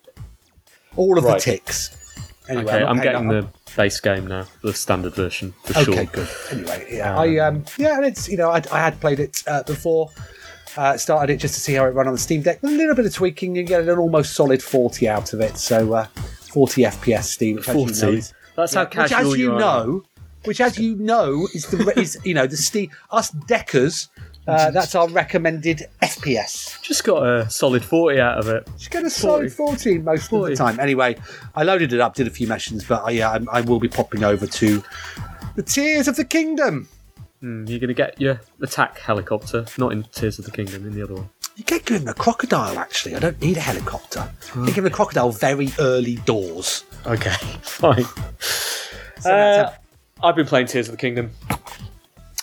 [0.95, 1.35] all of Right.
[1.35, 1.95] the ticks.
[2.49, 6.05] Anyway, okay, not I'm getting the base game now, the standard version for Okay, sure.
[6.05, 6.29] good.
[6.51, 9.63] Anyway, yeah, I um, yeah, and it's you know I, I had played it uh,
[9.63, 10.09] before,
[10.77, 12.61] uh, started it just to see how it ran on the Steam Deck.
[12.61, 15.57] With a little bit of tweaking, you get an almost solid forty out of it.
[15.57, 16.05] So uh,
[16.51, 18.17] forty FPS Steam, which as you know 40?
[18.17, 19.59] is That's how which casual as you, are.
[19.59, 20.03] know,
[20.45, 24.07] which as you know is the is you know the Steam us deckers.
[24.47, 26.79] Uh, that's our recommended FPS.
[26.81, 28.67] Just got a solid 40 out of it.
[28.77, 30.79] Just get a solid 14 most of the time.
[30.79, 31.15] Anyway,
[31.55, 33.87] I loaded it up, did a few missions, but I, uh, I, I will be
[33.87, 34.83] popping over to
[35.55, 36.87] the Tears of the Kingdom.
[37.41, 40.93] Hmm, you're going to get your attack helicopter, not in Tears of the Kingdom, in
[40.93, 41.29] the other one.
[41.55, 43.15] You get given a crocodile, actually.
[43.15, 44.29] I don't need a helicopter.
[44.55, 46.83] You get given a crocodile very early doors.
[47.05, 47.29] Okay,
[47.61, 48.05] fine.
[49.25, 49.71] Uh,
[50.21, 51.31] I've been playing Tears of the Kingdom.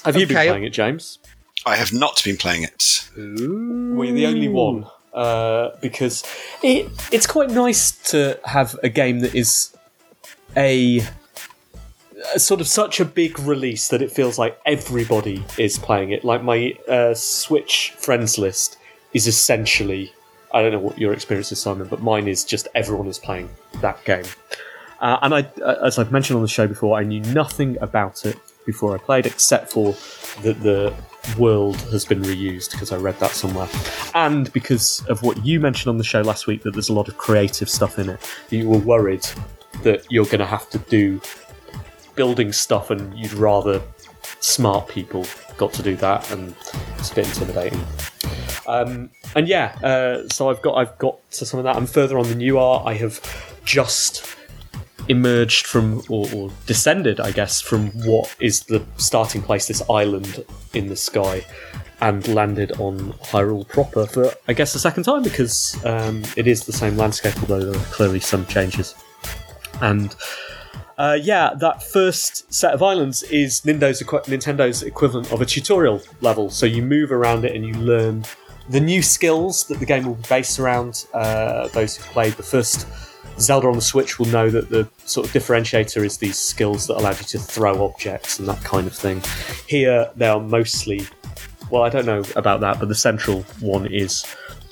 [0.04, 1.18] Have you been playing it, James?
[1.64, 3.08] I have not been playing it.
[3.16, 6.24] We're the only one uh, because
[6.62, 9.76] it it's quite nice to have a game that is
[10.56, 11.02] a,
[12.34, 16.24] a sort of such a big release that it feels like everybody is playing it.
[16.24, 18.78] Like my uh, Switch friends list
[19.12, 20.12] is essentially
[20.52, 23.48] I don't know what your experience is, Simon, but mine is just everyone is playing
[23.80, 24.24] that game.
[25.00, 28.24] Uh, and I, uh, as I've mentioned on the show before, I knew nothing about
[28.24, 28.36] it
[28.66, 29.94] before I played, except for
[30.42, 30.94] that the
[31.38, 33.68] world has been reused because I read that somewhere,
[34.14, 37.08] and because of what you mentioned on the show last week that there's a lot
[37.08, 38.20] of creative stuff in it.
[38.50, 39.26] You were worried
[39.82, 41.20] that you're going to have to do
[42.14, 43.80] building stuff, and you'd rather
[44.40, 46.54] smart people got to do that, and
[46.98, 47.84] it's a bit intimidating.
[48.66, 51.76] Um, and yeah, uh, so I've got I've got to some of that.
[51.76, 52.82] I'm further on than you are.
[52.86, 53.20] I have
[53.64, 54.36] just
[55.08, 60.44] emerged from or, or descended, I guess, from what is the starting place, this island
[60.74, 61.44] in the sky,
[62.00, 66.64] and landed on Hyrule proper for I guess the second time because um, it is
[66.64, 68.94] the same landscape, although there are clearly some changes.
[69.80, 70.14] And
[70.98, 76.50] uh, yeah, that first set of islands is Nintendo's, Nintendo's equivalent of a tutorial level.
[76.50, 78.24] So you move around it and you learn
[78.68, 81.06] the new skills that the game will be based around.
[81.12, 82.86] Uh, those who've played the first
[83.42, 86.96] Zelda on the Switch will know that the sort of differentiator is these skills that
[86.96, 89.22] allow you to throw objects and that kind of thing.
[89.66, 91.06] Here, they are mostly,
[91.70, 94.24] well, I don't know about that, but the central one is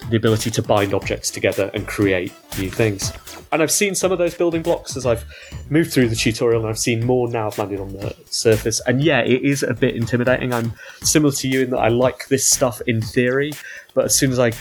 [0.08, 3.12] the ability to bind objects together and create new things.
[3.52, 5.24] And I've seen some of those building blocks as I've
[5.68, 7.48] moved through the tutorial, and I've seen more now.
[7.48, 10.54] I've landed on the surface, and yeah, it is a bit intimidating.
[10.54, 13.52] I'm similar to you in that I like this stuff in theory,
[13.94, 14.52] but as soon as I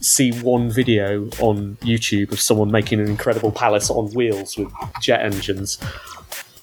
[0.00, 5.20] see one video on YouTube of someone making an incredible palace on wheels with jet
[5.20, 5.78] engines,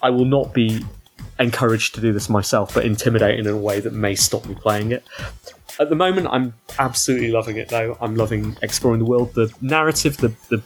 [0.01, 0.83] I will not be
[1.39, 4.91] encouraged to do this myself, but intimidated in a way that may stop me playing
[4.91, 5.03] it.
[5.79, 7.97] At the moment, I'm absolutely loving it, though.
[8.01, 9.35] I'm loving exploring the world.
[9.35, 10.57] The narrative, the, the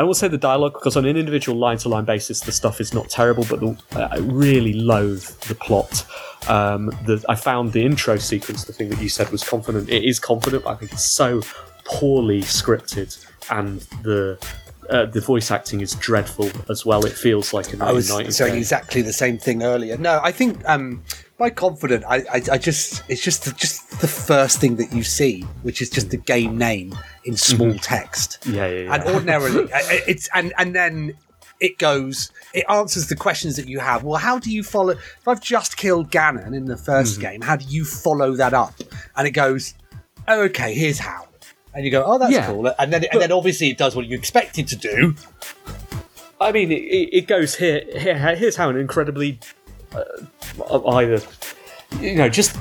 [0.00, 2.80] I won't say the dialogue because on an individual line to line basis, the stuff
[2.80, 6.06] is not terrible, but the, uh, I really loathe the plot.
[6.48, 9.90] Um, the, I found the intro sequence, the thing that you said was confident.
[9.90, 11.42] It is confident, but I think it's so
[11.84, 14.42] poorly scripted, and the
[14.88, 17.04] uh, the voice acting is dreadful as well.
[17.04, 19.98] It feels like a I was saying exactly the same thing earlier.
[19.98, 21.04] No, I think um,
[21.40, 25.02] by confident, I, I, I just it's just the, just the first thing that you
[25.02, 27.78] see, which is just the game name in small mm-hmm.
[27.78, 28.46] text.
[28.46, 28.94] Yeah, yeah, yeah.
[28.94, 31.16] And ordinarily, it's and and then
[31.58, 32.30] it goes.
[32.52, 34.04] It answers the questions that you have.
[34.04, 34.90] Well, how do you follow?
[34.90, 37.20] If I've just killed Ganon in the 1st mm-hmm.
[37.22, 38.74] game, how do you follow that up?
[39.16, 39.72] And it goes,
[40.28, 41.26] oh, okay, here's how.
[41.72, 42.46] And you go, oh, that's Yeah.
[42.46, 42.66] cool.
[42.78, 45.14] And then and then obviously it does what you expect it to do.
[46.38, 48.34] I mean, it, it it goes here, here.
[48.36, 49.38] Here's how an incredibly
[49.94, 51.20] uh, either,
[52.00, 52.56] you know, just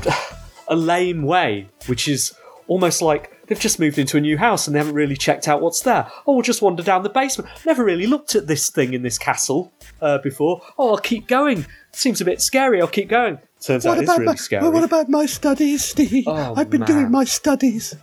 [0.68, 2.34] a lame way, which is
[2.68, 5.62] almost like they've just moved into a new house and they haven't really checked out
[5.62, 6.08] what's there.
[6.28, 7.50] Oh, we'll just wander down the basement.
[7.66, 10.62] Never really looked at this thing in this castle uh, before.
[10.78, 11.66] Oh, I'll keep going.
[11.92, 12.80] Seems a bit scary.
[12.82, 13.40] I'll keep going.
[13.60, 14.70] Turns out it's really my, scary.
[14.70, 16.26] what about my studies, Steve?
[16.28, 16.88] Oh, I've been man.
[16.88, 17.96] doing my studies.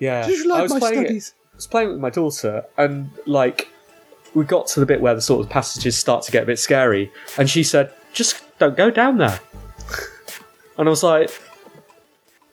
[0.00, 2.64] Yeah, Did you like I was my playing it- I was playing with my daughter,
[2.76, 3.68] and like
[4.34, 6.58] we got to the bit where the sort of passages start to get a bit
[6.58, 9.38] scary, and she said, "Just don't go down there."
[10.78, 11.30] And I was like,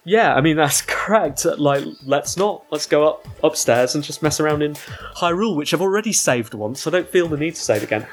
[0.06, 1.46] "Yeah, I mean that's correct.
[1.46, 2.64] Like, let's not.
[2.72, 4.74] Let's go up upstairs and just mess around in
[5.18, 6.86] Hyrule, which I've already saved once.
[6.88, 8.06] I don't feel the need to save again."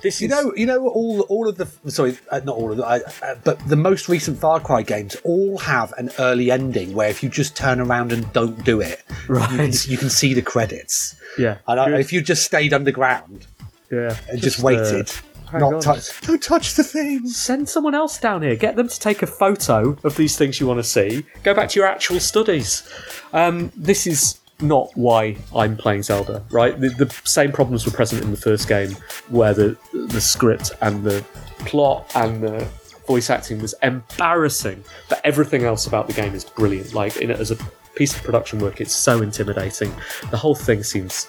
[0.00, 2.76] This You is know, you know, all all of the sorry, uh, not all of
[2.76, 6.94] the, I, uh, but the most recent Far Cry games all have an early ending
[6.94, 9.88] where if you just turn around and don't do it, you, can, Right.
[9.88, 11.16] you can see the credits.
[11.36, 13.48] yeah, And I, if you just stayed underground
[13.90, 15.10] yeah, and just, uh, waited,
[15.50, 15.80] hang not on.
[15.80, 17.36] touch, don't touch the things.
[17.36, 18.56] send someone else down here.
[18.56, 21.24] Get them to take a photo of these things you want to see.
[21.42, 22.88] Go back to your actual studies.
[23.32, 26.78] Um, this is not why I'm playing Zelda, right?
[26.78, 28.92] The, the same problems were present in the first game,
[29.28, 31.24] where the the script and the
[31.60, 32.68] plot and the
[33.06, 36.94] voice acting was embarrassing, but everything else about the game is brilliant.
[36.94, 37.56] Like in it as a
[37.94, 39.92] piece of production work, it's so intimidating.
[40.30, 41.28] The whole thing seems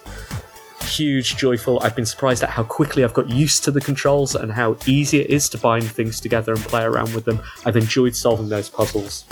[0.89, 1.79] huge, joyful.
[1.81, 5.19] I've been surprised at how quickly I've got used to the controls and how easy
[5.19, 7.39] it is to bind things together and play around with them.
[7.65, 9.25] I've enjoyed solving those puzzles.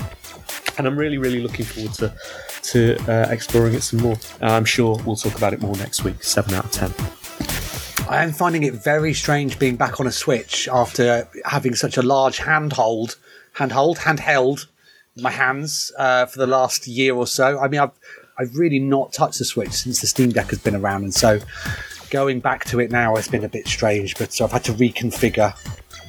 [0.78, 2.14] And I'm really, really looking forward to
[2.64, 4.18] to uh, exploring it some more.
[4.42, 6.24] I'm sure we'll talk about it more next week.
[6.24, 6.94] Seven out of ten.
[8.10, 12.02] I am finding it very strange being back on a Switch after having such a
[12.02, 13.18] large handhold,
[13.54, 14.68] handhold, handheld
[15.18, 17.60] my hands uh, for the last year or so.
[17.60, 18.00] I mean, I've
[18.40, 21.40] I've really not touched the Switch since the Steam Deck has been around, and so
[22.10, 24.18] going back to it now has been a bit strange.
[24.18, 25.54] But so I've had to reconfigure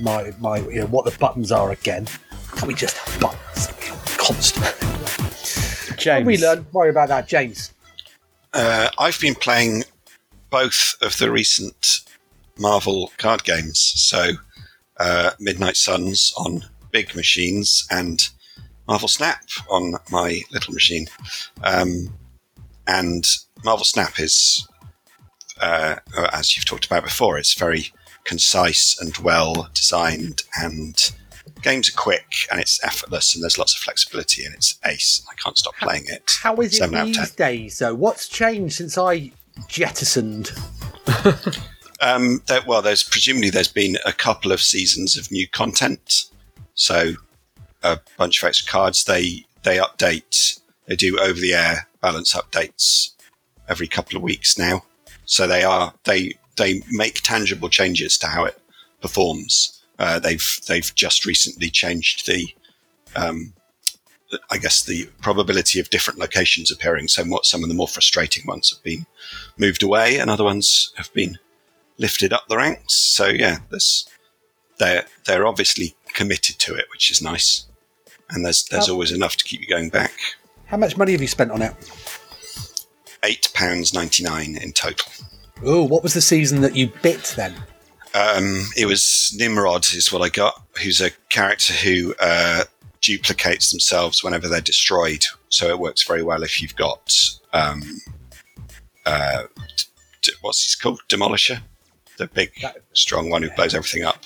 [0.01, 2.07] my my you know what the buttons are again.
[2.53, 3.68] Can we just have buttons
[4.18, 5.97] constantly?
[5.97, 6.66] James, We learn.
[6.72, 7.72] Worry about that, James.
[8.53, 9.85] Uh, I've been playing
[10.51, 12.01] both of the recent
[12.59, 13.93] Marvel card games.
[13.97, 14.33] So,
[14.99, 18.29] uh, Midnight Suns on big machines and
[18.87, 21.07] Marvel Snap on my little machine.
[21.62, 22.14] Um,
[22.89, 23.24] and
[23.64, 24.66] Marvel Snap is,
[25.61, 25.97] uh,
[26.32, 27.93] as you've talked about before, it's very
[28.24, 31.12] concise and well designed and
[31.62, 35.24] games are quick and it's effortless and there's lots of flexibility and it's ace.
[35.30, 36.39] I can't stop playing it.
[36.43, 37.95] How is it Seven out of these days, though?
[37.95, 39.32] What's changed since I
[39.68, 40.51] jettisoned?
[42.01, 46.26] Um, there, well, there's presumably there's been a couple of seasons of new content,
[46.74, 47.14] so
[47.82, 49.05] a bunch of extra cards.
[49.05, 50.61] They they update.
[50.89, 53.11] They do over the air balance updates
[53.68, 54.84] every couple of weeks now.
[55.26, 58.59] So they are they they make tangible changes to how it
[59.01, 59.80] performs.
[59.99, 62.49] Uh, they've they've just recently changed the
[63.14, 63.53] um,
[64.51, 67.09] I guess the probability of different locations appearing.
[67.09, 69.07] So more, some of the more frustrating ones have been
[69.59, 71.39] moved away, and other ones have been
[71.99, 72.95] lifted up the ranks.
[72.95, 74.09] So yeah, there's
[74.78, 77.66] they're they're obviously committed to it, which is nice.
[78.30, 78.93] And there's there's Oh.
[78.95, 80.12] always enough to keep you going back.
[80.69, 81.75] How much money have you spent on it?
[83.25, 85.11] Eight pounds ninety nine in total.
[85.64, 87.55] Oh, what was the season that you bit then?
[88.14, 92.64] Um, it was Nimrod is what I got, who's a character who uh,
[93.01, 95.25] duplicates themselves whenever they're destroyed.
[95.49, 97.12] So it works very well if you've got
[97.53, 97.83] um,
[99.05, 99.45] uh,
[100.23, 101.61] d- what's he's called, Demolisher,
[102.19, 102.53] the big
[102.93, 104.25] strong one who blows everything up,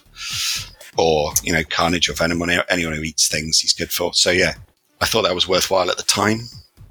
[0.99, 2.43] or you know Carnage or Venom.
[2.69, 4.13] Anyone who eats things, he's good for.
[4.13, 4.55] So yeah,
[5.03, 6.49] I thought that was worthwhile at the time,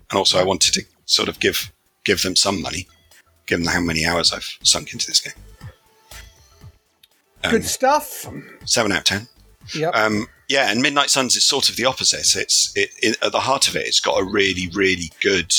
[0.10, 1.72] and also I wanted to sort of give
[2.04, 2.86] give them some money,
[3.48, 5.34] given how many hours I've sunk into this game.
[7.46, 8.28] Um, Good stuff.
[8.66, 9.28] seven out of ten.
[9.74, 9.96] Yep.
[9.96, 12.36] Um, yeah, and Midnight Suns is sort of the opposite.
[12.36, 13.88] It's it, it at the heart of it.
[13.88, 15.54] It's got a really really good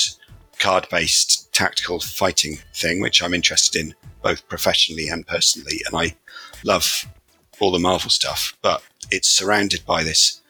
[0.59, 6.15] card based tactical fighting thing, which I'm interested in both professionally and personally, and I
[6.63, 7.07] love
[7.59, 8.55] all the Marvel stuff.
[8.61, 10.42] But it's surrounded by this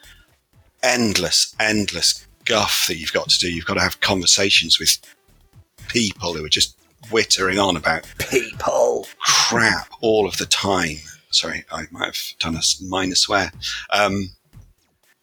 [0.83, 3.51] endless endless guff that you've got to do.
[3.51, 4.99] You've got to have conversations with
[5.87, 6.77] people who are just
[7.09, 9.07] wittering on about People.
[9.19, 10.97] crap all of the time.
[11.31, 13.51] Sorry, I might have done a minor swear.
[13.89, 14.29] Um,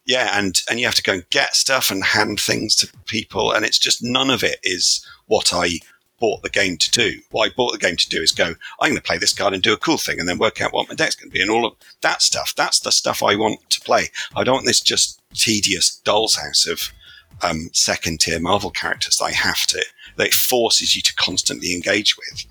[0.05, 3.51] yeah, and and you have to go and get stuff and hand things to people,
[3.51, 5.79] and it's just none of it is what I
[6.21, 7.19] bought the game to do.
[7.31, 9.53] What I bought the game to do is go, I'm going to play this card
[9.53, 11.41] and do a cool thing, and then work out what my deck's going to be,
[11.41, 12.53] and all of that stuff.
[12.55, 14.09] That's the stuff I want to play.
[14.35, 16.93] I don't want this just tedious doll's house of
[17.41, 19.83] um, second tier Marvel characters that I have to
[20.15, 22.45] that it forces you to constantly engage with.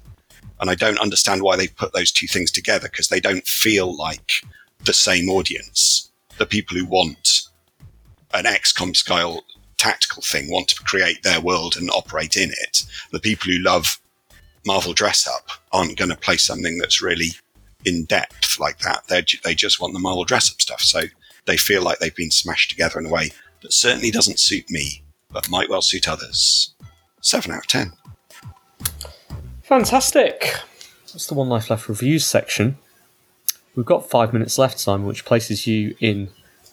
[0.60, 3.96] And I don't understand why they put those two things together because they don't feel
[3.96, 4.44] like
[4.84, 6.10] the same audience.
[6.38, 7.42] The people who want
[8.34, 9.42] an XCOM style
[9.80, 12.84] tactical thing want to create their world and operate in it.
[13.12, 13.98] The people who love
[14.66, 17.30] Marvel dress up aren't going to play something that's really
[17.86, 19.08] in depth like that.
[19.08, 20.82] They they just want the Marvel dress up stuff.
[20.82, 21.04] So
[21.46, 25.02] they feel like they've been smashed together in a way that certainly doesn't suit me,
[25.32, 26.74] but might well suit others.
[27.22, 27.92] Seven out of ten.
[29.62, 30.56] Fantastic.
[31.12, 32.76] That's the One Life Left reviews section.
[33.74, 36.28] We've got five minutes left, Simon, which places you in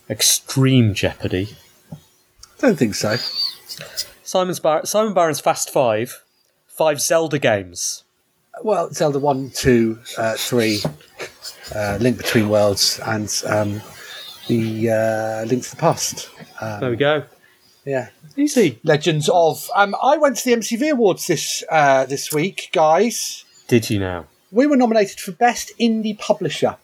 [0.10, 1.55] extreme jeopardy.
[2.60, 3.18] Don't think so.
[4.24, 6.24] Simon's Bar- Simon Byron's Fast Five,
[6.68, 8.03] five Zelda games.
[8.64, 10.82] Well, Zelda 1, 2, uh, 3,
[11.76, 13.82] uh, Link Between Worlds, and um,
[14.47, 16.30] the uh, Link to the Past.
[16.60, 17.24] Um, There we go.
[17.86, 18.10] Yeah.
[18.36, 18.80] Easy.
[18.84, 19.70] Legends of.
[19.76, 23.45] Um, I went to the MCV Awards this uh, this week, guys.
[23.68, 24.26] Did you now?
[24.51, 26.78] We were nominated for Best Indie Publisher.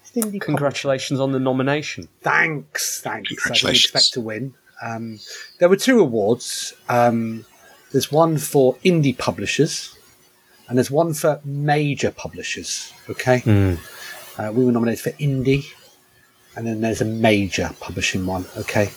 [0.00, 2.08] Best Indie Congratulations on the nomination.
[2.20, 3.32] Thanks, thanks.
[3.46, 4.54] I didn't expect to win.
[4.82, 5.20] Um,
[5.58, 6.74] there were two awards.
[6.88, 7.44] Um,
[7.92, 9.96] there's one for indie publishers,
[10.68, 12.92] and there's one for major publishers.
[13.08, 13.42] Okay,
[14.38, 15.64] uh, we were nominated for indie,
[16.56, 18.44] and then there's a major publishing one.
[18.56, 18.90] Okay,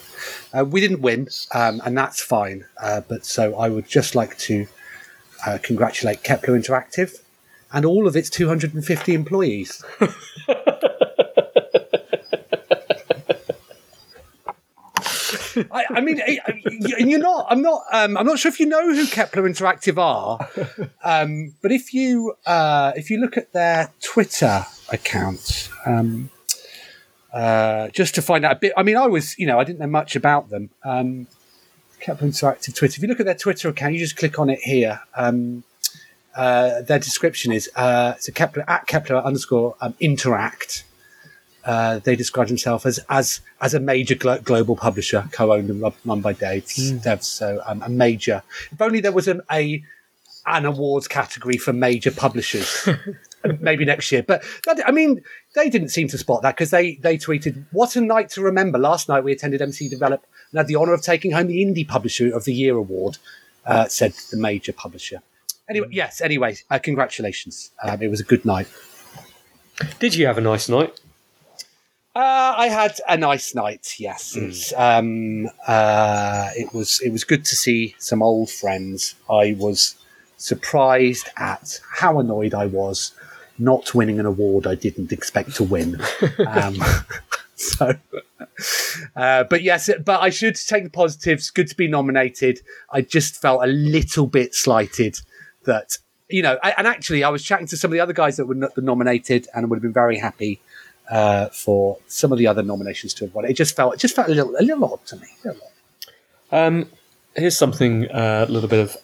[0.53, 2.65] uh, we didn't win, um, and that's fine.
[2.81, 4.67] Uh, but so I would just like to
[5.45, 7.21] uh, congratulate Kepler Interactive
[7.73, 9.83] and all of its 250 employees.
[15.71, 16.21] I, I mean,
[16.81, 17.47] you're not.
[17.49, 17.83] I'm not.
[17.91, 20.49] Um, I'm not sure if you know who Kepler Interactive are,
[21.03, 26.29] um, but if you uh, if you look at their Twitter account, um,
[27.33, 28.73] uh, just to find out a bit.
[28.77, 30.69] I mean, I was, you know, I didn't know much about them.
[30.83, 31.27] Um,
[31.99, 32.97] Kepler Interactive Twitter.
[32.97, 35.01] If you look at their Twitter account, you just click on it here.
[35.15, 35.63] Um,
[36.35, 40.83] uh, their description is uh, so Kepler at Kepler underscore um, interact.
[41.66, 46.22] Uh, they describe themselves as as as a major glo- global publisher, co-owned and run,
[46.22, 46.66] by Dave.
[46.66, 48.43] Devs, so um, a major.
[48.72, 49.84] If only there was an a
[50.45, 52.88] an awards category for major publishers,
[53.59, 54.22] maybe next year.
[54.22, 55.24] But that, I mean,
[55.55, 58.78] they didn't seem to spot that because they they tweeted, "What a night to remember!"
[58.78, 61.88] Last night we attended MCV Develop and had the honour of taking home the Indie
[61.88, 63.18] Publisher of the Year award.
[63.66, 65.24] Uh, said the major publisher.
[65.68, 66.22] Anyway, yes.
[66.22, 67.72] Anyway, uh, congratulations.
[67.82, 68.68] Um, it was a good night.
[69.97, 70.99] Did you have a nice night?
[72.16, 73.95] Uh, I had a nice night.
[73.97, 79.16] Yes, it's, um, uh, it was it was good to see some old friends.
[79.30, 79.95] I was
[80.38, 83.13] surprised at how annoyed I was
[83.57, 85.99] not winning an award I didn't expect to win.
[86.47, 86.78] um,
[87.55, 87.95] so,
[89.18, 91.51] uh, but yes, but I should take the positives.
[91.51, 92.61] Good to be nominated.
[92.91, 95.20] I just felt a little bit slighted
[95.66, 95.97] that
[96.30, 98.55] you know, and actually, I was chatting to some of the other guys that were
[98.55, 100.61] not nominated, and would have been very happy
[101.09, 103.45] uh, for some of the other nominations to have won.
[103.45, 105.27] It just felt it just felt a little a little odd to me.
[105.43, 105.71] A little odd.
[106.57, 106.89] Um,
[107.35, 108.97] here's something, uh, a little bit of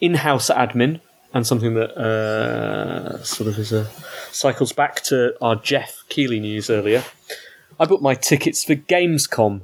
[0.00, 1.00] in-house admin,
[1.32, 3.88] and something that uh, sort of is a
[4.32, 7.04] cycles back to our Geoff Keighley news earlier.
[7.78, 9.62] I booked my tickets for Gamescom.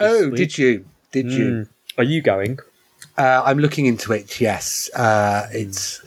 [0.00, 0.36] Oh, week.
[0.36, 0.84] did you?
[1.12, 1.44] Did you?
[1.44, 1.68] Mm.
[1.98, 2.58] Are you going?
[3.16, 4.40] Uh, I'm looking into it.
[4.40, 6.00] Yes, uh, it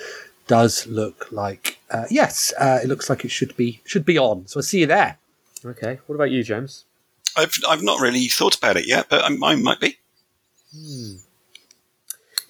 [0.48, 2.54] does look like uh, yes.
[2.60, 4.48] Uh, it looks like it should be should be on.
[4.48, 5.18] So I'll see you there.
[5.66, 6.00] Okay.
[6.08, 6.86] What about you, James?
[7.36, 9.98] I've I've not really thought about it yet, but I, I might be.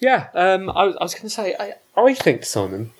[0.00, 2.92] Yeah, um, I, was- I was going to say, I, I think, Simon,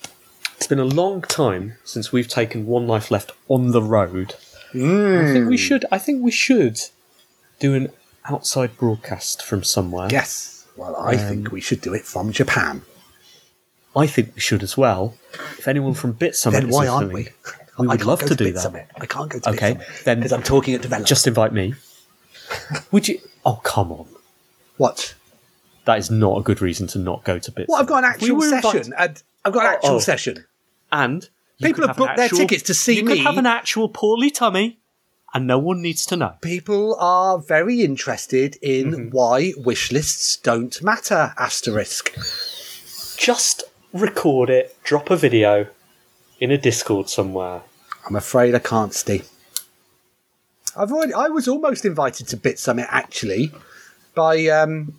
[0.56, 4.34] it's been a long time since we've taken One Life Left on the road.
[4.74, 5.84] I think we should.
[5.92, 6.78] I think we should
[7.60, 7.90] do an
[8.26, 10.08] outside broadcast from somewhere.
[10.10, 10.66] Yes.
[10.76, 12.82] Well, I Um, think we should do it from Japan.
[13.96, 15.14] I think we should as well.
[15.58, 17.28] If anyone from Bit Summit Then is why aren't we?
[17.78, 18.60] we would love go to do Bit that.
[18.60, 18.86] Summit.
[19.00, 21.08] I can't go to Okay, then because I'm talking at development.
[21.08, 21.74] Just invite me.
[22.92, 23.20] Would you?
[23.44, 24.06] Oh, come on.
[24.76, 25.14] what?
[25.84, 27.66] That is not a good reason to not go to Bit.
[27.68, 28.36] Well, I've got an Summit.
[28.38, 28.94] We actual session.
[28.98, 29.98] and I've got an Oh, actual oh.
[30.00, 30.44] session.
[30.92, 31.28] and
[31.62, 33.16] People have booked their tickets to see you me.
[33.16, 34.78] could have an actual poorly tummy,
[35.34, 36.34] and no one needs to know.
[36.40, 39.08] People are very interested in Mm-hmm.
[39.10, 41.32] why wish lists don't matter.
[41.38, 42.14] Asterisk.
[43.16, 45.66] Just record it, drop a video
[46.40, 47.62] in a Discord somewhere.
[48.06, 49.28] I'm afraid I can't, Steve.
[50.76, 51.14] I've already.
[51.14, 53.50] I was almost invited to Bit Summit actually,
[54.14, 54.94] by um,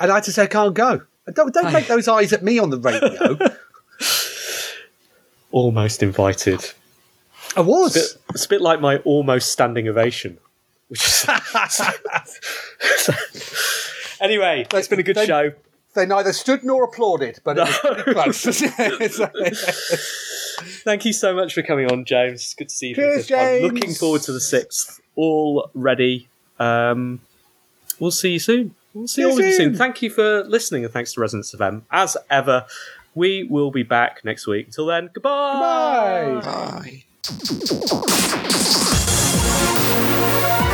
[0.00, 1.02] and I had to say I can't go.
[1.32, 3.38] Don't don't make those eyes at me on the radio.
[5.50, 6.72] Almost invited.
[7.56, 7.96] I was.
[7.96, 10.36] It's a bit, it's a bit like my almost standing ovation.
[10.88, 11.24] Which is
[14.20, 15.52] anyway, it's been a good they- show.
[15.94, 18.44] They neither stood nor applauded, but it was pretty close.
[20.84, 22.42] Thank you so much for coming on, James.
[22.42, 22.94] It's good to see you.
[22.94, 23.60] Cheers, fifth time.
[23.60, 23.72] James.
[23.72, 25.00] Looking forward to the sixth.
[25.16, 26.28] All ready.
[26.58, 27.20] Um,
[27.98, 28.74] we'll see you soon.
[28.94, 29.70] We'll see See you all of you soon.
[29.70, 29.76] soon.
[29.76, 31.82] Thank you for listening, and thanks to Resonance FM.
[31.90, 32.66] As ever,
[33.14, 34.66] we will be back next week.
[34.66, 36.40] Until then, goodbye.
[36.42, 37.04] Bye.
[40.60, 40.64] Bye.